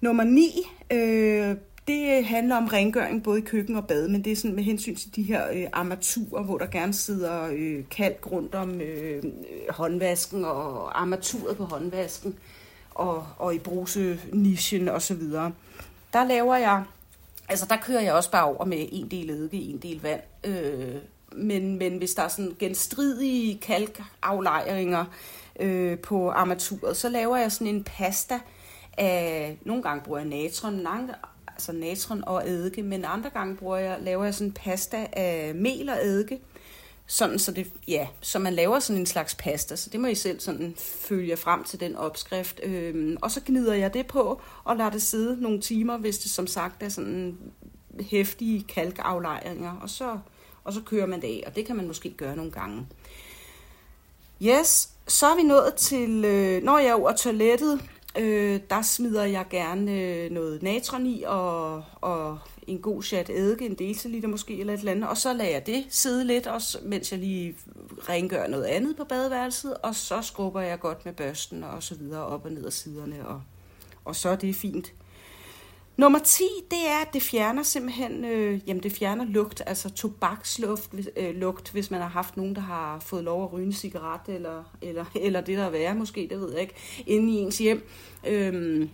Nummer 0.00 0.24
9, 0.24 0.62
øh, 0.90 1.56
det 1.88 2.18
øh, 2.18 2.26
handler 2.26 2.56
om 2.56 2.66
rengøring 2.66 3.22
både 3.22 3.38
i 3.38 3.42
køkken 3.42 3.76
og 3.76 3.86
bad, 3.86 4.08
men 4.08 4.24
det 4.24 4.32
er 4.32 4.36
sådan 4.36 4.54
med 4.56 4.64
hensyn 4.64 4.96
til 4.96 5.16
de 5.16 5.22
her 5.22 5.50
øh, 5.52 5.66
armaturer, 5.72 6.42
hvor 6.42 6.58
der 6.58 6.66
gerne 6.66 6.92
sidder 6.92 7.48
øh, 7.52 7.84
kalk 7.90 8.32
rundt 8.32 8.54
om 8.54 8.80
øh, 8.80 9.22
håndvasken 9.70 10.44
og 10.44 11.00
armaturet 11.00 11.56
på 11.56 11.64
håndvasken 11.64 12.38
og, 12.94 13.26
og 13.38 13.54
i 13.54 13.58
brusenischen 13.58 14.88
og 14.88 15.02
så 15.02 15.14
videre. 15.14 15.52
Der 16.12 16.24
laver 16.24 16.56
jeg, 16.56 16.84
altså 17.48 17.66
der 17.70 17.76
kører 17.76 18.00
jeg 18.00 18.14
også 18.14 18.30
bare 18.30 18.44
over 18.44 18.64
med 18.64 18.88
en 18.92 19.08
del 19.10 19.30
eddike, 19.30 19.70
en 19.70 19.78
del 19.78 20.02
vand. 20.02 20.20
Øh, 20.44 20.94
men, 21.32 21.78
men 21.78 21.98
hvis 21.98 22.14
der 22.14 22.22
er 22.22 22.28
sådan 22.28 22.56
genstridige 22.58 23.58
kalkaflejringer 23.58 25.04
øh, 25.60 25.98
på 25.98 26.30
armaturet, 26.30 26.96
så 26.96 27.08
laver 27.08 27.36
jeg 27.36 27.52
sådan 27.52 27.74
en 27.74 27.84
pasta 27.84 28.40
af, 28.98 29.58
nogle 29.64 29.82
gange 29.82 30.04
bruger 30.04 30.18
jeg 30.18 30.28
natron, 30.28 30.86
altså 31.56 31.72
natron 31.72 32.24
og 32.26 32.48
eddike, 32.48 32.82
men 32.82 33.04
andre 33.04 33.30
gange 33.30 33.56
bruger 33.56 33.76
jeg, 33.76 33.98
laver 34.00 34.24
jeg 34.24 34.34
sådan 34.34 34.52
pasta 34.52 35.06
af 35.12 35.54
mel 35.54 35.88
og 35.88 35.96
eddike, 35.96 36.40
sådan 37.06 37.38
så 37.38 37.52
det, 37.52 37.72
ja, 37.88 38.08
så 38.20 38.38
man 38.38 38.54
laver 38.54 38.78
sådan 38.78 39.00
en 39.00 39.06
slags 39.06 39.34
pasta, 39.34 39.76
så 39.76 39.90
det 39.90 40.00
må 40.00 40.06
I 40.06 40.14
selv 40.14 40.40
sådan 40.40 40.74
følge 40.78 41.36
frem 41.36 41.64
til 41.64 41.80
den 41.80 41.96
opskrift. 41.96 42.60
Øhm, 42.62 43.16
og 43.22 43.30
så 43.30 43.40
gnider 43.46 43.74
jeg 43.74 43.94
det 43.94 44.06
på, 44.06 44.40
og 44.64 44.76
lader 44.76 44.90
det 44.90 45.02
sidde 45.02 45.42
nogle 45.42 45.60
timer, 45.60 45.96
hvis 45.96 46.18
det 46.18 46.30
som 46.30 46.46
sagt 46.46 46.82
er 46.82 46.88
sådan 46.88 47.38
hæftige 48.00 48.62
kalkaflejringer, 48.62 49.76
og 49.82 49.90
så, 49.90 50.18
og 50.64 50.72
så 50.72 50.80
kører 50.80 51.06
man 51.06 51.20
det 51.20 51.28
af, 51.28 51.44
og 51.46 51.56
det 51.56 51.66
kan 51.66 51.76
man 51.76 51.86
måske 51.86 52.10
gøre 52.10 52.36
nogle 52.36 52.52
gange. 52.52 52.86
Yes, 54.42 54.88
så 55.08 55.26
er 55.26 55.36
vi 55.36 55.42
nået 55.42 55.74
til, 55.74 56.24
øh, 56.24 56.62
når 56.62 56.78
jeg 56.78 56.88
er 56.88 56.94
over 56.94 57.12
toilettet, 57.12 57.80
øh, 58.18 58.60
der 58.70 58.82
smider 58.82 59.24
jeg 59.24 59.46
gerne 59.50 59.92
øh, 59.92 60.30
noget 60.30 60.62
natron 60.62 61.06
i, 61.06 61.22
og, 61.26 61.84
og 61.94 62.38
en 62.66 62.78
god 62.78 63.02
chat 63.02 63.30
eddike, 63.30 63.66
en 63.66 63.74
deciliter 63.74 64.28
måske, 64.28 64.60
eller 64.60 64.72
et 64.72 64.78
eller 64.78 64.92
andet, 64.92 65.08
og 65.08 65.16
så 65.16 65.32
lader 65.32 65.50
jeg 65.50 65.66
det 65.66 65.84
sidde 65.88 66.24
lidt, 66.24 66.46
også, 66.46 66.78
mens 66.82 67.12
jeg 67.12 67.20
lige 67.20 67.56
rengør 68.08 68.46
noget 68.46 68.64
andet 68.64 68.96
på 68.96 69.04
badeværelset, 69.04 69.76
og 69.82 69.94
så 69.94 70.22
skrubber 70.22 70.60
jeg 70.60 70.80
godt 70.80 71.04
med 71.04 71.12
børsten 71.12 71.64
og 71.64 71.82
så 71.82 71.94
videre 71.94 72.24
op 72.24 72.44
og 72.44 72.52
ned 72.52 72.66
ad 72.66 72.70
siderne, 72.70 73.28
og, 73.28 73.42
og 74.04 74.16
så 74.16 74.28
er 74.28 74.36
det 74.36 74.56
fint. 74.56 74.92
Nummer 75.96 76.18
10, 76.18 76.44
det 76.70 76.88
er, 76.88 77.00
at 77.00 77.08
det 77.12 77.22
fjerner 77.22 77.62
simpelthen, 77.62 78.24
øh, 78.24 78.60
jamen 78.66 78.82
det 78.82 78.92
fjerner 78.92 79.24
lugt, 79.24 79.62
altså 79.66 79.90
tobakslugt, 79.90 80.94
øh, 81.16 81.34
lugt, 81.34 81.70
hvis 81.72 81.90
man 81.90 82.00
har 82.00 82.08
haft 82.08 82.36
nogen, 82.36 82.54
der 82.54 82.60
har 82.60 82.98
fået 82.98 83.24
lov 83.24 83.44
at 83.44 83.52
ryge 83.52 83.66
en 83.66 83.72
cigaret, 83.72 84.20
eller, 84.28 84.76
eller, 84.82 85.04
eller 85.26 85.40
det 85.40 85.58
der 85.58 85.64
er 85.64 85.70
værre 85.70 85.94
måske, 85.94 86.26
det 86.30 86.40
ved 86.40 86.52
jeg 86.52 86.60
ikke, 86.60 86.74
inde 87.06 87.32
i 87.32 87.36
ens 87.36 87.58
hjem. 87.58 87.88
Øhm, 88.26 88.90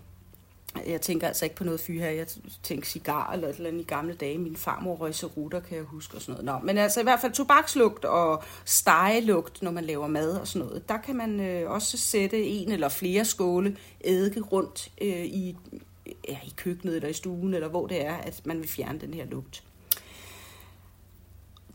jeg 0.87 1.01
tænker 1.01 1.27
altså 1.27 1.45
ikke 1.45 1.57
på 1.57 1.65
noget 1.65 1.81
fyr 1.81 2.01
her. 2.01 2.11
Jeg 2.11 2.27
tænker 2.63 2.87
cigar 2.87 3.33
eller 3.33 3.49
et 3.49 3.57
eller 3.57 3.71
andet 3.71 3.81
i 3.81 3.85
gamle 3.85 4.15
dage. 4.15 4.39
Min 4.39 4.57
farmor 4.57 4.95
røg 4.95 5.37
ruter, 5.37 5.61
kan 5.61 5.77
jeg 5.77 5.85
huske 5.85 6.17
og 6.17 6.23
sådan 6.23 6.45
noget. 6.45 6.63
Nå, 6.63 6.67
men 6.67 6.79
altså 6.79 7.01
i 7.01 7.03
hvert 7.03 7.21
fald 7.21 7.33
tobakslugt 7.33 8.05
og 8.05 8.43
stegelugt, 8.65 9.63
når 9.63 9.71
man 9.71 9.85
laver 9.85 10.07
mad 10.07 10.37
og 10.37 10.49
sådan 10.49 10.67
noget. 10.69 10.89
Der 10.89 10.97
kan 10.97 11.17
man 11.17 11.41
øh, 11.41 11.71
også 11.71 11.97
sætte 11.99 12.45
en 12.45 12.73
eller 12.73 12.89
flere 12.89 13.25
skåle 13.25 13.77
eddike 14.01 14.41
rundt 14.41 14.89
øh, 15.03 15.25
i, 15.25 15.57
ja, 16.29 16.39
i 16.45 16.53
køkkenet 16.57 16.97
eller 16.97 17.09
i 17.09 17.13
stuen, 17.13 17.55
eller 17.55 17.69
hvor 17.69 17.87
det 17.87 18.07
er, 18.07 18.15
at 18.15 18.41
man 18.45 18.59
vil 18.59 18.69
fjerne 18.69 18.99
den 18.99 19.15
her 19.15 19.27
lugt. 19.27 19.63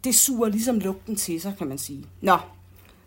Det 0.04 0.16
suger 0.16 0.50
ligesom 0.50 0.80
lugten 0.80 1.16
til 1.16 1.42
sig, 1.42 1.54
kan 1.58 1.68
man 1.68 1.78
sige. 1.78 2.06
Nå, 2.22 2.38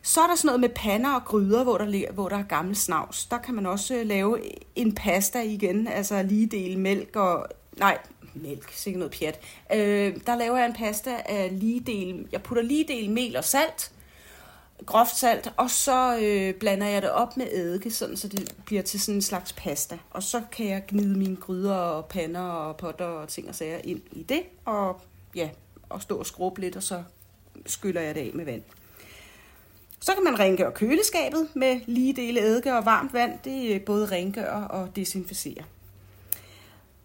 så 0.03 0.21
er 0.21 0.27
der 0.27 0.35
sådan 0.35 0.47
noget 0.47 0.61
med 0.61 0.69
pander 0.69 1.15
og 1.15 1.25
gryder, 1.25 1.65
hvor 1.65 1.79
der, 1.79 2.13
hvor 2.13 2.29
der 2.29 2.37
er 2.37 2.43
gammel 2.43 2.77
snavs. 2.77 3.27
Der 3.27 3.39
kan 3.39 3.55
man 3.55 3.67
også 3.67 3.95
øh, 3.95 4.07
lave 4.07 4.41
en 4.77 4.95
pasta 4.95 5.43
igen, 5.43 5.89
altså 5.89 6.23
lige 6.23 6.47
del 6.47 6.79
mælk 6.79 7.17
og... 7.17 7.47
Nej, 7.79 7.99
mælk, 8.35 8.73
sikkert 8.73 8.99
noget 8.99 9.15
pjat. 9.19 9.41
Øh, 9.75 10.17
der 10.27 10.37
laver 10.37 10.57
jeg 10.57 10.67
en 10.67 10.75
pasta 10.75 11.23
af 11.25 11.61
lige 11.61 11.81
del... 11.81 12.27
Jeg 12.33 12.43
putter 12.43 12.63
lige 12.63 12.85
del 12.89 13.11
mel 13.11 13.37
og 13.37 13.45
salt, 13.45 13.93
groft 14.87 15.17
salt, 15.17 15.53
og 15.57 15.71
så 15.71 16.19
øh, 16.23 16.55
blander 16.55 16.87
jeg 16.87 17.03
det 17.03 17.11
op 17.11 17.37
med 17.37 17.47
eddike, 17.53 17.91
sådan, 17.91 18.17
så 18.17 18.29
det 18.29 18.55
bliver 18.67 18.83
til 18.83 19.01
sådan 19.01 19.15
en 19.15 19.23
slags 19.23 19.53
pasta. 19.53 19.99
Og 20.11 20.23
så 20.23 20.43
kan 20.53 20.67
jeg 20.67 20.83
gnide 20.89 21.19
mine 21.19 21.37
gryder 21.37 21.75
og 21.75 22.07
pander 22.07 22.41
og 22.41 22.77
potter 22.77 23.05
og 23.05 23.29
ting 23.29 23.49
og 23.49 23.55
sager 23.55 23.79
ind 23.85 24.01
i 24.13 24.23
det, 24.23 24.43
og 24.65 25.01
ja, 25.35 25.49
og 25.89 26.03
stå 26.03 26.17
og 26.17 26.27
skrubbe 26.27 26.61
lidt, 26.61 26.77
og 26.77 26.83
så 26.83 27.03
skyller 27.67 28.01
jeg 28.01 28.15
det 28.15 28.21
af 28.21 28.31
med 28.35 28.45
vand. 28.45 28.63
Så 30.01 30.15
kan 30.15 30.25
man 30.25 30.39
rengøre 30.39 30.73
køleskabet 30.73 31.49
med 31.55 31.81
lige 31.87 32.13
dele 32.17 32.41
eddike 32.41 32.77
og 32.77 32.85
varmt 32.85 33.13
vand. 33.13 33.39
Det 33.45 33.85
både 33.85 34.07
rengør 34.07 34.53
og 34.53 34.97
desinficere. 34.97 35.65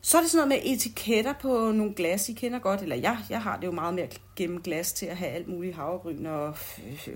Så 0.06 0.18
er 0.18 0.22
det 0.22 0.32
sådan 0.32 0.48
noget 0.48 0.64
med 0.64 0.74
etiketter 0.74 1.34
på 1.42 1.72
nogle 1.72 1.94
glas, 1.94 2.30
I 2.30 2.34
kender 2.34 2.60
godt, 2.60 2.82
eller 2.82 2.96
jeg, 2.96 3.18
jeg 3.30 3.42
har 3.42 3.58
det 3.58 3.68
jo 3.68 3.72
meget 3.72 3.94
mere 3.94 4.08
gennem 4.36 4.62
glas 4.62 4.94
til 4.94 5.06
at 5.06 5.18
have 5.18 5.32
alt 5.32 5.48
muligt 5.48 5.76
havregryn 5.76 6.26
og 6.26 6.56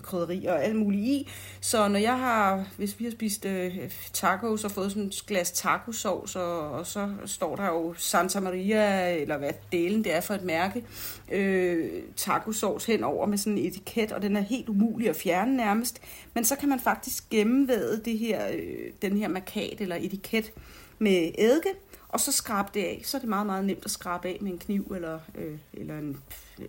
krydderi 0.01 0.46
og 0.46 0.63
alt 0.63 0.75
muligt 0.75 1.03
i. 1.03 1.29
Så 1.62 1.88
når 1.88 2.00
jeg 2.00 2.17
har, 2.17 2.67
hvis 2.77 3.00
vi 3.00 3.03
har 3.03 3.12
spist 3.12 3.46
øh, 3.46 3.91
tacos 4.13 4.63
og 4.63 4.72
fået 4.72 4.91
sådan 4.91 5.08
et 5.08 5.24
glas 5.27 5.51
tacosauce, 5.51 6.39
og, 6.39 6.72
og 6.72 6.88
så 6.88 7.10
står 7.25 7.55
der 7.55 7.65
jo 7.65 7.93
Santa 7.98 8.39
Maria, 8.39 9.15
eller 9.15 9.38
hvad 9.38 9.53
delen 9.72 10.03
det 10.03 10.15
er 10.15 10.22
for 10.22 10.34
et 10.34 10.43
mærke, 10.43 10.84
øh, 11.31 11.89
tacosauce 12.15 12.91
henover 12.91 13.25
med 13.25 13.38
sådan 13.38 13.58
en 13.58 13.65
etiket, 13.65 14.12
og 14.12 14.22
den 14.22 14.36
er 14.36 14.41
helt 14.41 14.69
umulig 14.69 15.10
at 15.10 15.15
fjerne 15.15 15.58
nærmest. 15.58 16.01
Men 16.34 16.46
så 16.46 16.55
kan 16.55 16.69
man 16.69 16.79
faktisk 16.79 17.29
gennemvæde 17.29 18.01
det 18.05 18.17
her, 18.17 18.48
øh, 18.53 18.91
den 19.01 19.17
her 19.17 19.27
markat 19.27 19.81
eller 19.81 19.96
etiket 19.96 20.51
med 21.00 21.31
eddike, 21.38 21.69
og 22.10 22.20
så 22.20 22.32
skrabe 22.32 22.70
det 22.74 22.84
af. 22.84 23.01
Så 23.04 23.18
er 23.18 23.20
det 23.20 23.30
meget, 23.30 23.46
meget 23.46 23.66
nemt 23.66 23.86
at 23.86 23.92
skrabe 23.92 24.28
af 24.28 24.38
med 24.42 24.51
en 24.51 24.58
kniv 24.58 24.92
eller, 24.96 25.20
øh, 25.36 25.58
eller 25.74 25.98
en, 25.98 26.18
øh, 26.60 26.68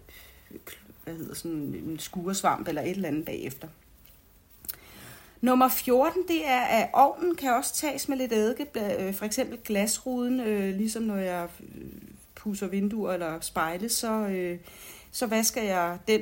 hvad 1.05 1.15
hedder 1.15 1.35
sådan, 1.35 1.75
en 1.87 1.99
skuresvamp 1.99 2.69
eller 2.69 2.83
et 2.83 2.91
eller 2.91 3.09
andet 3.09 3.25
bagefter. 3.25 3.69
Nummer 5.41 5.69
14, 5.69 6.23
det 6.29 6.47
er, 6.47 6.61
at 6.61 6.91
ovnen 6.93 7.35
kan 7.35 7.53
også 7.55 7.75
tages 7.75 8.09
med 8.09 8.17
lidt 8.17 8.33
eddike, 8.33 8.67
øh, 9.01 9.15
for 9.15 9.25
eksempel 9.25 9.59
glasruden, 9.65 10.41
øh, 10.41 10.75
ligesom 10.75 11.03
når 11.03 11.17
jeg 11.17 11.49
øh, 11.61 11.85
pusser 12.35 12.67
vinduer 12.67 13.13
eller 13.13 13.41
spejle, 13.41 13.89
så, 13.89 14.13
øh, 14.13 14.59
så 15.11 15.27
vasker 15.27 15.63
jeg 15.63 15.99
den, 16.09 16.21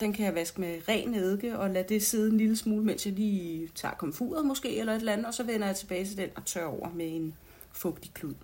den 0.00 0.12
kan 0.12 0.24
jeg 0.24 0.34
vaske 0.34 0.60
med 0.60 0.78
ren 0.88 1.14
eddike 1.14 1.58
og 1.58 1.70
lade 1.70 1.88
det 1.88 2.06
sidde 2.06 2.30
en 2.30 2.36
lille 2.36 2.56
smule, 2.56 2.84
mens 2.84 3.06
jeg 3.06 3.14
lige 3.14 3.68
tager 3.74 3.94
komfuret 3.94 4.46
måske 4.46 4.78
eller 4.78 4.92
et 4.92 4.98
eller 4.98 5.12
andet, 5.12 5.26
og 5.26 5.34
så 5.34 5.42
vender 5.42 5.66
jeg 5.66 5.76
tilbage 5.76 6.06
til 6.06 6.16
den 6.16 6.28
og 6.36 6.44
tør 6.44 6.64
over 6.64 6.88
med 6.94 7.06
en 7.06 7.34
fugtig 7.72 8.10
klud. 8.14 8.34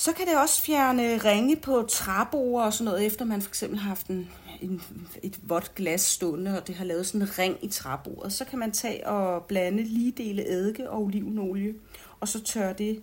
Så 0.00 0.12
kan 0.12 0.26
det 0.26 0.38
også 0.38 0.62
fjerne 0.62 1.18
ringe 1.18 1.56
på 1.56 1.86
træbord 1.88 2.64
og 2.64 2.72
sådan 2.72 2.84
noget, 2.84 3.06
efter 3.06 3.24
man 3.24 3.42
for 3.42 3.48
eksempel 3.48 3.78
har 3.78 3.88
haft 3.88 4.06
en, 4.06 4.30
en, 4.62 4.82
et 5.22 5.38
vådt 5.42 5.74
glas 5.74 6.00
stående, 6.00 6.56
og 6.60 6.66
det 6.66 6.74
har 6.74 6.84
lavet 6.84 7.06
sådan 7.06 7.22
en 7.22 7.38
ring 7.38 7.56
i 7.62 7.68
træbordet. 7.68 8.32
Så 8.32 8.44
kan 8.44 8.58
man 8.58 8.72
tage 8.72 9.08
og 9.08 9.44
blande 9.44 9.82
lige 9.82 10.12
dele 10.12 10.48
eddike 10.50 10.90
og 10.90 11.02
olivenolie, 11.02 11.74
og 12.20 12.28
så 12.28 12.42
tørre 12.42 12.72
det, 12.72 13.02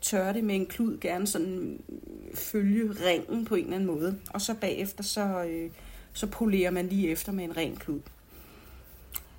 tørre 0.00 0.32
det 0.32 0.44
med 0.44 0.54
en 0.54 0.66
klud, 0.66 0.98
gerne 1.00 1.26
sådan 1.26 1.80
følge 2.34 2.90
ringen 3.06 3.44
på 3.44 3.54
en 3.54 3.64
eller 3.64 3.76
anden 3.76 3.86
måde. 3.86 4.18
Og 4.30 4.40
så 4.40 4.54
bagefter, 4.54 5.04
så, 5.04 5.44
øh, 5.44 5.70
så 6.12 6.26
polerer 6.26 6.70
man 6.70 6.88
lige 6.88 7.08
efter 7.10 7.32
med 7.32 7.44
en 7.44 7.56
ren 7.56 7.76
klud. 7.76 8.00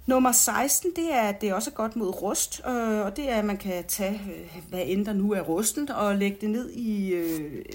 Nummer 0.07 0.31
16, 0.31 0.91
det 0.95 1.13
er, 1.13 1.31
det 1.31 1.49
er 1.49 1.53
også 1.53 1.71
godt 1.71 1.95
mod 1.95 2.21
rust, 2.21 2.61
øh, 2.67 2.99
og 2.99 3.17
det 3.17 3.29
er, 3.29 3.35
at 3.35 3.45
man 3.45 3.57
kan 3.57 3.83
tage, 3.87 4.21
øh, 4.35 4.63
hvad 4.69 4.83
end 4.85 5.05
der 5.05 5.13
nu 5.13 5.33
er 5.33 5.41
rusten, 5.41 5.91
og 5.91 6.15
lægge 6.15 6.37
det 6.41 6.49
ned 6.49 6.69
i, 6.69 7.13
øh, 7.13 7.65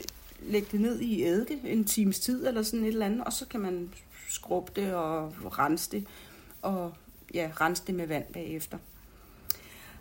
lægge 0.40 0.68
det 0.72 0.80
ned 0.80 1.00
i 1.00 1.24
eddike 1.24 1.70
en 1.70 1.84
times 1.84 2.20
tid, 2.20 2.46
eller 2.46 2.62
sådan 2.62 2.84
et 2.84 2.88
eller 2.88 3.06
andet, 3.06 3.24
og 3.24 3.32
så 3.32 3.46
kan 3.46 3.60
man 3.60 3.90
skrubbe 4.28 4.72
det 4.76 4.94
og 4.94 5.32
rense 5.58 5.90
det, 5.90 6.06
og 6.62 6.92
ja, 7.34 7.50
rense 7.60 7.82
det 7.86 7.94
med 7.94 8.06
vand 8.06 8.24
bagefter. 8.32 8.78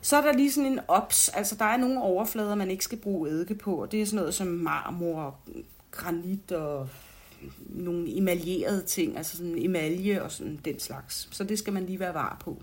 Så 0.01 0.17
er 0.17 0.21
der 0.21 0.33
lige 0.33 0.51
sådan 0.51 0.71
en 0.71 0.79
ops, 0.87 1.29
altså 1.29 1.55
der 1.55 1.65
er 1.65 1.77
nogle 1.77 2.01
overflader, 2.01 2.55
man 2.55 2.71
ikke 2.71 2.83
skal 2.83 2.97
bruge 2.97 3.29
eddike 3.29 3.55
på, 3.55 3.75
og 3.75 3.91
det 3.91 4.01
er 4.01 4.05
sådan 4.05 4.19
noget 4.19 4.33
som 4.33 4.47
marmor, 4.47 5.35
granit 5.91 6.51
og 6.51 6.89
nogle 7.69 8.17
emaljerede 8.17 8.83
ting, 8.83 9.17
altså 9.17 9.37
sådan 9.37 9.57
emalje 9.57 10.21
og 10.21 10.31
sådan 10.31 10.59
den 10.65 10.79
slags. 10.79 11.27
Så 11.31 11.43
det 11.43 11.59
skal 11.59 11.73
man 11.73 11.85
lige 11.85 11.99
være 11.99 12.13
var 12.13 12.37
på. 12.41 12.61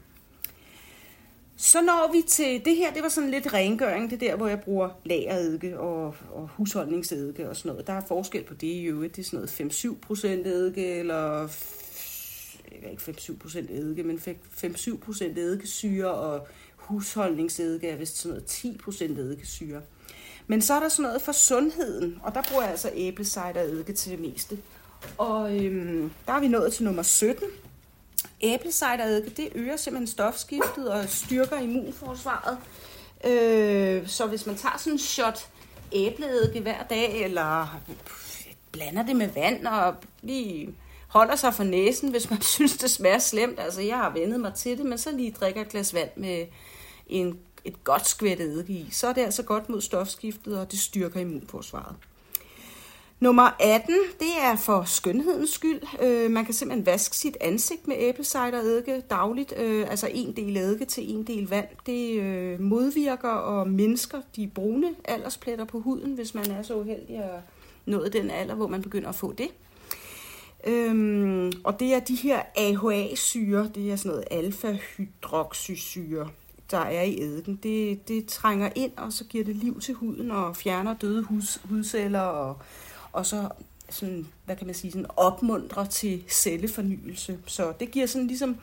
Så 1.61 1.82
når 1.82 2.12
vi 2.12 2.23
til 2.28 2.64
det 2.64 2.76
her, 2.76 2.92
det 2.92 3.02
var 3.02 3.08
sådan 3.08 3.30
lidt 3.30 3.52
rengøring, 3.52 4.11
det 4.11 4.20
der, 4.20 4.37
hvor 4.37 4.49
jeg 4.49 4.61
bruger 4.61 4.88
lageredike 5.04 5.78
og, 5.78 6.14
og 6.30 6.49
husholdningseddike 6.49 7.49
og 7.49 7.56
sådan 7.56 7.70
noget. 7.70 7.87
Der 7.87 7.92
er 7.92 8.06
forskel 8.08 8.44
på 8.44 8.54
det 8.54 8.66
i 8.66 8.85
øvrigt. 8.85 9.16
Det 9.16 9.23
er 9.23 9.26
sådan 9.26 9.49
noget 9.61 10.44
5-7% 10.44 10.49
eddike, 10.49 10.99
eller 10.99 11.49
jeg 12.82 12.90
ikke 12.90 13.02
5-7% 13.02 13.58
eddike, 13.58 14.02
men 14.02 14.18
5-7% 14.18 15.25
eddikesyre, 15.25 16.11
og 16.11 16.47
husholdningseddike 16.76 17.88
er 17.88 17.97
vist 17.97 18.16
sådan 18.16 18.37
noget 18.37 18.64
10% 18.64 19.04
eddikesyre. 19.04 19.80
Men 20.49 20.62
så 20.62 20.75
er 20.75 20.81
der 20.81 20.88
sådan 20.88 21.02
noget 21.02 21.23
for 21.23 21.33
sundheden, 21.33 22.21
og 22.23 22.35
der 22.35 22.43
bruger 22.43 22.62
jeg 22.62 22.71
altså 22.71 22.90
æblecider 22.95 23.61
eddike 23.61 23.93
til 23.93 24.12
det 24.12 24.21
meste. 24.21 24.59
Og 25.19 25.57
øhm, 25.57 26.11
der 26.26 26.33
er 26.33 26.40
vi 26.40 26.49
nået 26.49 26.73
til 26.73 26.85
nummer 26.85 27.02
17. 27.02 27.49
Æblecider 28.40 29.02
og 29.05 29.11
eddike, 29.11 29.43
det 29.43 29.49
øger 29.55 29.76
simpelthen 29.76 30.07
stofskiftet 30.07 30.88
og 30.90 31.09
styrker 31.09 31.59
immunforsvaret. 31.59 32.59
Øh, 33.25 34.09
så 34.09 34.26
hvis 34.26 34.47
man 34.47 34.57
tager 34.57 34.78
sådan 34.78 34.93
en 34.93 34.99
shot 34.99 35.49
æbleeddike 35.93 36.61
hver 36.61 36.83
dag, 36.83 37.25
eller 37.25 37.81
blander 38.73 39.02
det 39.02 39.17
med 39.17 39.28
vand 39.28 39.67
og 39.67 39.95
lige 40.23 40.75
holder 41.09 41.37
sig 41.37 41.55
for 41.55 41.64
næsen, 41.64 42.11
hvis 42.11 42.31
man 42.31 42.43
synes, 42.57 42.76
det 42.76 42.90
smager 42.90 43.19
slemt. 43.19 43.61
Altså, 43.61 43.81
jeg 43.81 43.97
har 43.97 44.11
vendet 44.11 44.40
mig 44.40 44.55
til 44.55 44.78
det, 44.78 44.87
men 44.87 44.99
så 44.99 45.12
lige 45.12 45.31
drikker 45.40 45.61
et 45.61 45.69
glas 45.69 45.95
vand 45.95 46.11
med 46.17 46.47
en 47.07 47.38
et 47.65 47.85
godt 47.85 48.07
skvæt 48.07 48.41
eddike 48.41 48.73
i, 48.73 48.88
så 48.91 49.07
er 49.07 49.12
det 49.12 49.21
altså 49.21 49.43
godt 49.43 49.69
mod 49.69 49.81
stofskiftet, 49.81 50.61
og 50.61 50.71
det 50.71 50.79
styrker 50.79 51.21
immunforsvaret. 51.21 51.97
Nummer 53.21 53.50
18, 53.61 53.95
det 54.21 54.43
er 54.43 54.57
for 54.57 54.85
skønhedens 54.85 55.50
skyld. 55.50 55.81
Øh, 56.03 56.31
man 56.31 56.45
kan 56.45 56.55
simpelthen 56.55 56.87
vaske 56.87 57.17
sit 57.17 57.37
ansigt 57.41 57.88
med 57.88 57.97
æblecidereddike 57.99 59.00
dagligt, 59.11 59.55
øh, 59.57 59.91
altså 59.91 60.09
en 60.15 60.37
del 60.37 60.57
eddike 60.57 60.85
til 60.85 61.15
en 61.15 61.27
del 61.27 61.49
vand. 61.49 61.67
Det 61.87 62.21
øh, 62.21 62.61
modvirker 62.61 63.29
og 63.29 63.69
mindsker 63.69 64.21
de 64.37 64.50
brune 64.55 64.95
alderspletter 65.05 65.65
på 65.65 65.81
huden, 65.81 66.15
hvis 66.15 66.35
man 66.35 66.50
er 66.50 66.62
så 66.62 66.75
uheldig 66.75 67.17
at 67.17 67.41
nå 67.87 68.09
den 68.09 68.31
alder, 68.31 68.55
hvor 68.55 68.67
man 68.67 68.83
begynder 68.83 69.09
at 69.09 69.15
få 69.15 69.33
det. 69.33 69.49
Øhm, 70.67 71.53
og 71.65 71.81
det 71.81 71.95
er 71.95 72.00
de 72.00 72.15
her 72.15 72.43
AHA-syre, 72.57 73.71
det 73.75 73.93
er 73.93 73.97
sådan 73.97 74.11
noget 74.11 74.25
alfa-hydroxysyre, 74.31 76.29
der 76.71 76.79
er 76.79 77.03
i 77.03 77.21
eddike. 77.21 77.59
Det, 77.63 78.09
det 78.09 78.27
trænger 78.27 78.71
ind, 78.75 78.93
og 78.97 79.13
så 79.13 79.25
giver 79.25 79.45
det 79.45 79.57
liv 79.57 79.81
til 79.81 79.95
huden 79.95 80.31
og 80.31 80.57
fjerner 80.57 80.95
døde 80.95 81.23
hus, 81.23 81.61
hudceller, 81.65 82.21
og, 82.21 82.57
og 83.13 83.27
så 83.27 83.49
sådan, 83.91 84.27
hvad 84.45 84.57
kan 84.57 84.67
man 84.67 84.75
sige, 84.75 84.93
sådan 84.93 85.07
opmuntrer 85.17 85.85
til 85.85 86.25
cellefornyelse. 86.29 87.39
Så 87.47 87.73
det 87.81 87.91
giver 87.91 88.07
sådan 88.07 88.27
ligesom 88.27 88.57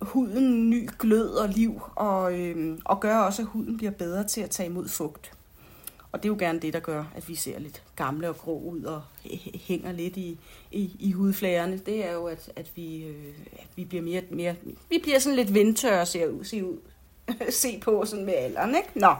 huden 0.00 0.70
ny 0.70 0.90
glød 0.98 1.28
og 1.28 1.48
liv, 1.48 1.80
og, 1.94 2.40
øhm, 2.40 2.80
og 2.84 3.00
gør 3.00 3.18
også, 3.18 3.42
at 3.42 3.48
huden 3.48 3.76
bliver 3.76 3.92
bedre 3.92 4.24
til 4.24 4.40
at 4.40 4.50
tage 4.50 4.68
imod 4.68 4.88
fugt. 4.88 5.35
Og 6.16 6.22
det 6.22 6.28
er 6.28 6.32
jo 6.32 6.36
gerne 6.38 6.60
det, 6.60 6.72
der 6.72 6.80
gør, 6.80 7.04
at 7.16 7.28
vi 7.28 7.34
ser 7.34 7.58
lidt 7.58 7.82
gamle 7.96 8.28
og 8.28 8.36
grå 8.36 8.58
ud 8.58 8.82
og 8.82 9.02
hænger 9.54 9.92
lidt 9.92 10.16
i, 10.16 10.38
i, 10.70 10.96
i 10.98 11.12
hudflagerne. 11.12 11.78
Det 11.78 12.04
er 12.06 12.12
jo, 12.12 12.26
at, 12.26 12.52
at, 12.56 12.70
vi, 12.74 13.04
øh, 13.04 13.34
at 13.52 13.66
vi 13.76 13.84
bliver 13.84 14.02
mere, 14.02 14.22
mere, 14.30 14.54
vi 14.90 14.98
bliver 15.02 15.18
sådan 15.18 15.36
lidt 15.36 15.54
vindtørre, 15.54 16.06
ser 16.06 16.26
ud, 16.26 16.44
se 16.44 16.64
ud, 16.64 16.78
se 17.62 17.80
på 17.80 18.04
sådan 18.04 18.24
med 18.24 18.34
alderen, 18.34 18.76
ikke? 18.76 18.88
Nå. 18.94 19.14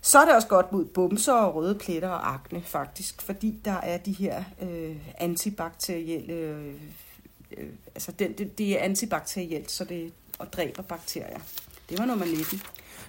Så 0.00 0.18
er 0.18 0.24
det 0.24 0.34
også 0.34 0.48
godt 0.48 0.72
mod 0.72 0.84
bumser 0.84 1.32
og 1.32 1.54
røde 1.54 1.74
pletter 1.74 2.08
og 2.08 2.34
akne, 2.34 2.62
faktisk, 2.62 3.22
fordi 3.22 3.60
der 3.64 3.76
er 3.76 3.96
de 3.96 4.12
her 4.12 4.44
øh, 4.62 4.96
antibakterielle, 5.18 6.32
øh, 6.32 6.74
øh, 7.56 7.68
altså 7.94 8.12
det, 8.12 8.38
det, 8.38 8.58
det 8.58 8.80
er 8.80 8.84
antibakterielt, 8.84 9.70
så 9.70 9.84
det 9.84 10.12
og 10.38 10.52
dræber 10.52 10.82
bakterier. 10.82 11.40
Det 11.88 11.98
var 11.98 12.04
nummer 12.04 12.26
19. 12.26 12.62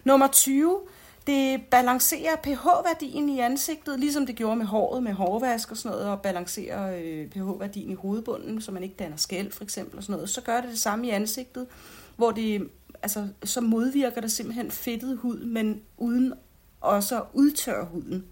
Nummer 0.04 0.28
20, 0.28 0.80
det 1.28 1.62
balancerer 1.72 2.36
pH-værdien 2.44 3.30
i 3.30 3.40
ansigtet, 3.40 4.00
ligesom 4.00 4.26
det 4.26 4.36
gjorde 4.36 4.56
med 4.56 4.66
håret, 4.66 5.04
med 5.04 5.14
hårvask 5.14 5.72
og 5.72 5.78
sådan 5.78 5.98
noget, 5.98 6.12
og 6.12 6.22
balancerer 6.22 6.98
øh, 7.04 7.28
pH-værdien 7.28 7.92
i 7.92 7.96
hovedbunden, 7.96 8.62
så 8.62 8.72
man 8.72 8.84
ikke 8.84 8.96
danner 8.96 9.18
skæld 9.18 9.52
for 9.52 9.64
eksempel 9.64 9.98
og 9.98 10.04
sådan 10.04 10.14
noget. 10.14 10.30
Så 10.30 10.42
gør 10.42 10.62
det 10.62 10.70
det 10.70 10.80
samme 10.80 11.08
i 11.08 11.10
ansigtet, 11.10 11.68
hvor 12.16 12.32
det, 12.32 12.70
altså, 13.04 13.28
så 13.44 13.62
modvirker 13.62 14.22
det 14.22 14.32
simpelthen 14.32 14.72
fedtet 14.72 15.18
hud, 15.18 15.40
men 15.40 15.82
uden 15.98 16.34
også 16.82 17.18
at 17.18 17.24
udtørre 17.34 17.86
huden. 17.86 18.26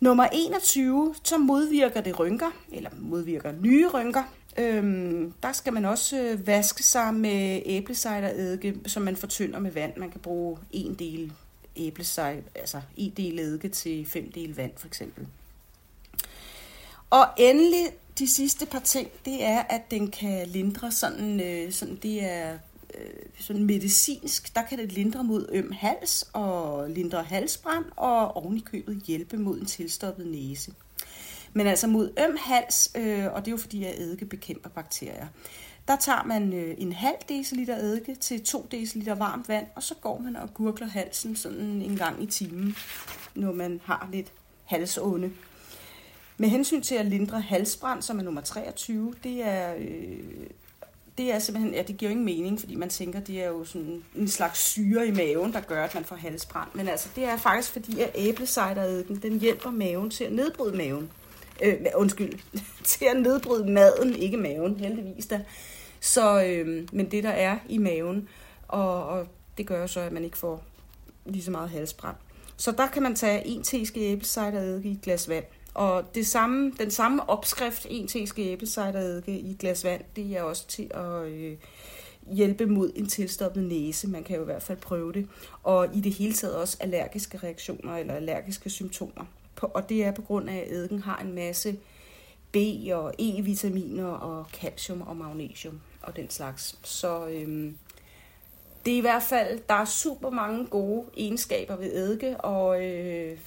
Nummer 0.00 0.28
21, 0.32 1.14
så 1.22 1.38
modvirker 1.38 2.00
det 2.00 2.18
rynker, 2.18 2.50
eller 2.72 2.90
modvirker 2.98 3.52
nye 3.52 3.88
rynker. 3.88 4.22
Øhm, 4.56 5.32
der 5.42 5.52
skal 5.52 5.72
man 5.72 5.84
også 5.84 6.20
øh, 6.20 6.46
vaske 6.46 6.82
sig 6.82 7.14
med 7.14 7.62
æblecideredike, 7.64 8.74
som 8.86 9.02
man 9.02 9.16
fortynder 9.16 9.58
med 9.58 9.70
vand. 9.70 9.96
Man 9.96 10.10
kan 10.10 10.20
bruge 10.20 10.58
en 10.70 10.94
del 10.94 11.32
æblecider, 11.76 12.36
altså 12.54 12.80
en 12.96 13.12
del 13.16 13.38
eddike 13.38 13.68
til 13.68 14.06
fem 14.06 14.32
del 14.32 14.56
vand 14.56 14.72
for 14.76 14.86
eksempel. 14.86 15.26
Og 17.10 17.26
endelig 17.36 17.86
de 18.18 18.28
sidste 18.28 18.66
par 18.66 18.78
ting, 18.78 19.08
det 19.24 19.44
er, 19.44 19.62
at 19.62 19.90
den 19.90 20.10
kan 20.10 20.46
lindre 20.46 20.92
sådan, 20.92 21.40
øh, 21.40 21.72
sådan 21.72 21.98
det 22.02 22.24
er 22.24 22.58
øh, 22.94 23.10
sådan 23.40 23.64
medicinsk, 23.64 24.54
der 24.54 24.62
kan 24.62 24.78
det 24.78 24.92
lindre 24.92 25.24
mod 25.24 25.48
øm 25.52 25.72
hals 25.72 26.30
og 26.32 26.90
lindre 26.90 27.22
halsbrand 27.22 27.84
og 27.96 28.36
oven 28.36 28.56
i 28.56 28.60
købet 28.60 29.02
hjælpe 29.06 29.36
mod 29.36 29.58
en 29.58 29.66
tilstoppet 29.66 30.26
næse. 30.26 30.72
Men 31.58 31.66
altså 31.66 31.86
mod 31.86 32.12
øm 32.18 32.36
hals, 32.40 32.90
øh, 32.94 33.26
og 33.32 33.44
det 33.44 33.48
er 33.48 33.50
jo 33.50 33.56
fordi, 33.56 33.84
at 33.84 33.98
eddike 33.98 34.24
bekæmper 34.24 34.70
bakterier, 34.70 35.26
der 35.88 35.96
tager 35.96 36.24
man 36.24 36.52
øh, 36.52 36.74
en 36.78 36.92
halv 36.92 37.16
deciliter 37.28 37.76
eddike 37.76 38.14
til 38.14 38.44
2 38.44 38.68
deciliter 38.70 39.14
varmt 39.14 39.48
vand, 39.48 39.66
og 39.74 39.82
så 39.82 39.94
går 39.94 40.18
man 40.18 40.36
og 40.36 40.54
gurgler 40.54 40.86
halsen 40.86 41.36
sådan 41.36 41.82
en 41.82 41.96
gang 41.96 42.22
i 42.22 42.26
timen, 42.26 42.76
når 43.34 43.52
man 43.52 43.80
har 43.84 44.08
lidt 44.12 44.32
halsånde. 44.64 45.30
Med 46.36 46.48
hensyn 46.48 46.82
til 46.82 46.94
at 46.94 47.06
lindre 47.06 47.40
halsbrand, 47.40 48.02
som 48.02 48.18
er 48.18 48.22
nummer 48.22 48.40
23, 48.40 49.14
det 49.24 49.46
er, 49.46 49.74
øh, 49.74 50.46
det 51.18 51.32
er 51.32 51.38
simpelthen, 51.38 51.74
ja, 51.74 51.82
det 51.82 51.96
giver 51.96 52.10
jo 52.10 52.12
ingen 52.12 52.24
mening, 52.24 52.60
fordi 52.60 52.74
man 52.74 52.88
tænker, 52.88 53.20
det 53.20 53.42
er 53.42 53.48
jo 53.48 53.64
sådan 53.64 54.02
en 54.16 54.28
slags 54.28 54.58
syre 54.58 55.06
i 55.06 55.10
maven, 55.10 55.52
der 55.52 55.60
gør, 55.60 55.84
at 55.84 55.94
man 55.94 56.04
får 56.04 56.16
halsbrand. 56.16 56.68
Men 56.74 56.88
altså, 56.88 57.08
det 57.16 57.24
er 57.24 57.36
faktisk 57.36 57.72
fordi, 57.72 58.00
at 58.00 58.10
æblecidereddiken, 58.14 59.16
den 59.16 59.40
hjælper 59.40 59.70
maven 59.70 60.10
til 60.10 60.24
at 60.24 60.32
nedbryde 60.32 60.76
maven. 60.76 61.10
Øh, 61.62 61.76
undskyld, 61.94 62.38
til 62.84 63.04
at 63.04 63.16
nedbryde 63.16 63.70
maden, 63.70 64.14
ikke 64.14 64.36
maven, 64.36 64.80
heldigvis 64.80 65.26
da. 65.26 65.40
Så, 66.00 66.42
øh, 66.42 66.88
men 66.92 67.10
det 67.10 67.24
der 67.24 67.30
er 67.30 67.58
i 67.68 67.78
maven, 67.78 68.28
og, 68.68 69.06
og 69.06 69.26
det 69.58 69.66
gør 69.66 69.86
så, 69.86 70.00
at 70.00 70.12
man 70.12 70.24
ikke 70.24 70.38
får 70.38 70.64
lige 71.26 71.42
så 71.42 71.50
meget 71.50 71.70
halsbrand. 71.70 72.16
Så 72.56 72.72
der 72.72 72.86
kan 72.86 73.02
man 73.02 73.14
tage 73.14 73.46
en 73.46 73.62
teske 73.62 74.00
æblecideredike 74.00 74.88
i 74.88 74.92
et 74.92 75.00
glas 75.00 75.28
vand. 75.28 75.44
Og 75.74 76.14
det 76.14 76.26
samme, 76.26 76.72
den 76.78 76.90
samme 76.90 77.28
opskrift, 77.28 77.86
en 77.90 78.08
teske 78.08 78.52
æblecideredike 78.52 79.40
i 79.40 79.50
et 79.50 79.58
glas 79.58 79.84
vand, 79.84 80.00
det 80.16 80.36
er 80.36 80.42
også 80.42 80.66
til 80.66 80.90
at 80.94 81.26
øh, 81.26 81.56
hjælpe 82.32 82.66
mod 82.66 82.92
en 82.96 83.06
tilstoppet 83.06 83.62
næse. 83.64 84.08
Man 84.08 84.24
kan 84.24 84.36
jo 84.36 84.42
i 84.42 84.44
hvert 84.44 84.62
fald 84.62 84.78
prøve 84.78 85.12
det. 85.12 85.28
Og 85.62 85.96
i 85.96 86.00
det 86.00 86.12
hele 86.12 86.32
taget 86.32 86.56
også 86.56 86.76
allergiske 86.80 87.38
reaktioner 87.38 87.96
eller 87.96 88.14
allergiske 88.14 88.70
symptomer. 88.70 89.24
Og 89.66 89.88
det 89.88 90.04
er 90.04 90.12
på 90.12 90.22
grund 90.22 90.48
af, 90.50 90.56
at 90.56 90.72
eddiken 90.72 91.02
har 91.02 91.16
en 91.18 91.34
masse 91.34 91.76
B- 92.52 92.92
og 92.92 93.14
E-vitaminer 93.18 94.06
og 94.06 94.46
calcium 94.52 95.02
og 95.02 95.16
magnesium 95.16 95.80
og 96.02 96.16
den 96.16 96.30
slags. 96.30 96.78
Så 96.82 97.26
øhm, 97.26 97.76
det 98.84 98.92
er 98.92 98.98
i 98.98 99.00
hvert 99.00 99.22
fald, 99.22 99.60
der 99.68 99.74
er 99.74 99.84
super 99.84 100.30
mange 100.30 100.66
gode 100.66 101.04
egenskaber 101.16 101.76
ved 101.76 101.92
eddike, 101.92 102.40
og 102.40 102.84
øh, 102.84 103.38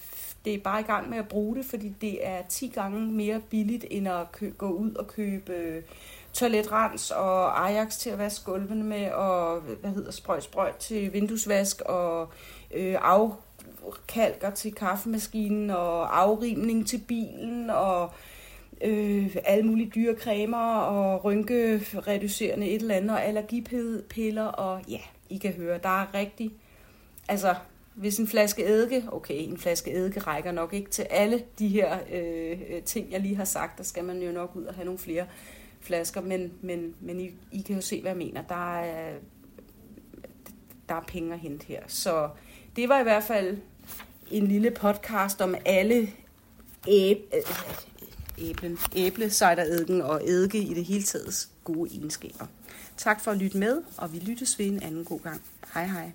det 0.46 0.54
er 0.54 0.60
bare 0.60 0.80
i 0.80 0.84
gang 0.84 1.10
med 1.10 1.18
at 1.18 1.28
bruge 1.28 1.56
det, 1.56 1.66
fordi 1.66 1.96
det 2.02 2.28
er 2.28 2.42
10 2.50 2.68
gange 2.68 3.02
mere 3.02 3.42
billigt, 3.50 3.86
end 3.90 4.08
at 4.08 4.32
kø- 4.32 4.52
gå 4.58 4.70
ud 4.70 4.96
og 4.96 5.08
købe 5.08 5.54
øh, 5.54 5.84
toiletrens 6.34 7.12
og 7.12 7.68
Ajax 7.70 7.98
til 7.98 8.10
at 8.10 8.18
vaske 8.18 8.46
gulvene 8.46 8.84
med, 8.84 9.12
og 9.12 9.60
hvad 9.60 9.92
hedder 9.92 10.12
sprøjt 10.12 10.44
sprøjt 10.44 10.76
til 10.76 11.14
vinduesvask, 11.14 11.82
og 11.82 12.30
øh, 12.74 12.96
kalker 14.08 14.50
til 14.50 14.74
kaffemaskinen, 14.74 15.70
og 15.70 16.22
afrimning 16.22 16.88
til 16.88 17.04
bilen, 17.08 17.70
og 17.70 18.12
øh, 18.82 19.36
alle 19.46 19.66
mulige 19.66 19.92
dyre 19.96 20.16
cremer 20.16 20.78
og 20.78 21.24
rynkereducerende 21.26 22.70
et 22.70 22.82
eller 22.82 22.96
andet, 22.96 23.12
og 23.12 23.26
allergipiller, 23.26 24.46
og 24.46 24.82
ja, 24.90 25.00
I 25.30 25.38
kan 25.38 25.54
høre, 25.54 25.80
der 25.84 26.02
er 26.02 26.14
rigtig, 26.14 26.52
altså 27.28 27.56
hvis 27.94 28.18
en 28.18 28.28
flaske 28.28 28.66
eddike, 28.66 29.04
okay, 29.12 29.36
en 29.38 29.58
flaske 29.58 29.92
eddike 29.92 30.20
rækker 30.20 30.52
nok 30.52 30.74
ikke 30.74 30.90
til 30.90 31.04
alle 31.10 31.44
de 31.60 31.68
her 31.68 31.98
øh, 32.12 32.84
ting, 32.86 33.12
jeg 33.12 33.20
lige 33.20 33.36
har 33.36 33.46
sagt, 33.46 33.78
der 33.78 33.84
skal 33.84 34.04
man 34.04 34.22
jo 34.22 34.32
nok 34.32 34.56
ud 34.56 34.64
og 34.64 34.74
have 34.74 34.86
nogle 34.86 35.00
flere 35.00 35.26
flasker, 35.80 36.22
men, 36.22 36.54
men, 36.62 36.96
men 37.00 37.20
I, 37.20 37.32
I 37.52 37.62
kan 37.62 37.76
jo 37.76 37.82
se, 37.82 38.02
hvad 38.02 38.12
jeg 38.12 38.18
mener. 38.18 38.42
Der 38.42 38.80
er, 38.80 39.14
der 40.90 40.96
er 40.96 41.04
penge 41.08 41.34
at 41.34 41.40
hente 41.40 41.66
her. 41.66 41.82
Så 41.88 42.30
det 42.76 42.90
var 42.90 43.00
i 43.00 43.04
hvert 43.04 43.24
fald 43.24 43.58
en 44.32 44.48
lille 44.48 44.72
podcast 44.72 45.42
om 45.42 45.56
alle 45.66 46.10
æb, 46.88 47.18
øh, 47.34 47.42
æblen, 48.38 48.78
æble, 48.96 49.30
og 50.04 50.22
eddike 50.30 50.58
i 50.58 50.74
det 50.74 50.86
hele 50.86 51.04
taget 51.04 51.50
gode 51.64 51.96
egenskaber. 51.96 52.46
Tak 52.98 53.22
for 53.22 53.32
at 53.32 53.38
lytte 53.38 53.58
med, 53.58 53.82
og 53.98 54.14
vi 54.14 54.20
lyttes 54.20 54.60
ved 54.60 54.66
en 54.66 54.84
anden 54.84 55.06
god 55.06 55.20
gang. 55.20 55.42
Hej 55.74 55.86
hej. 55.86 56.12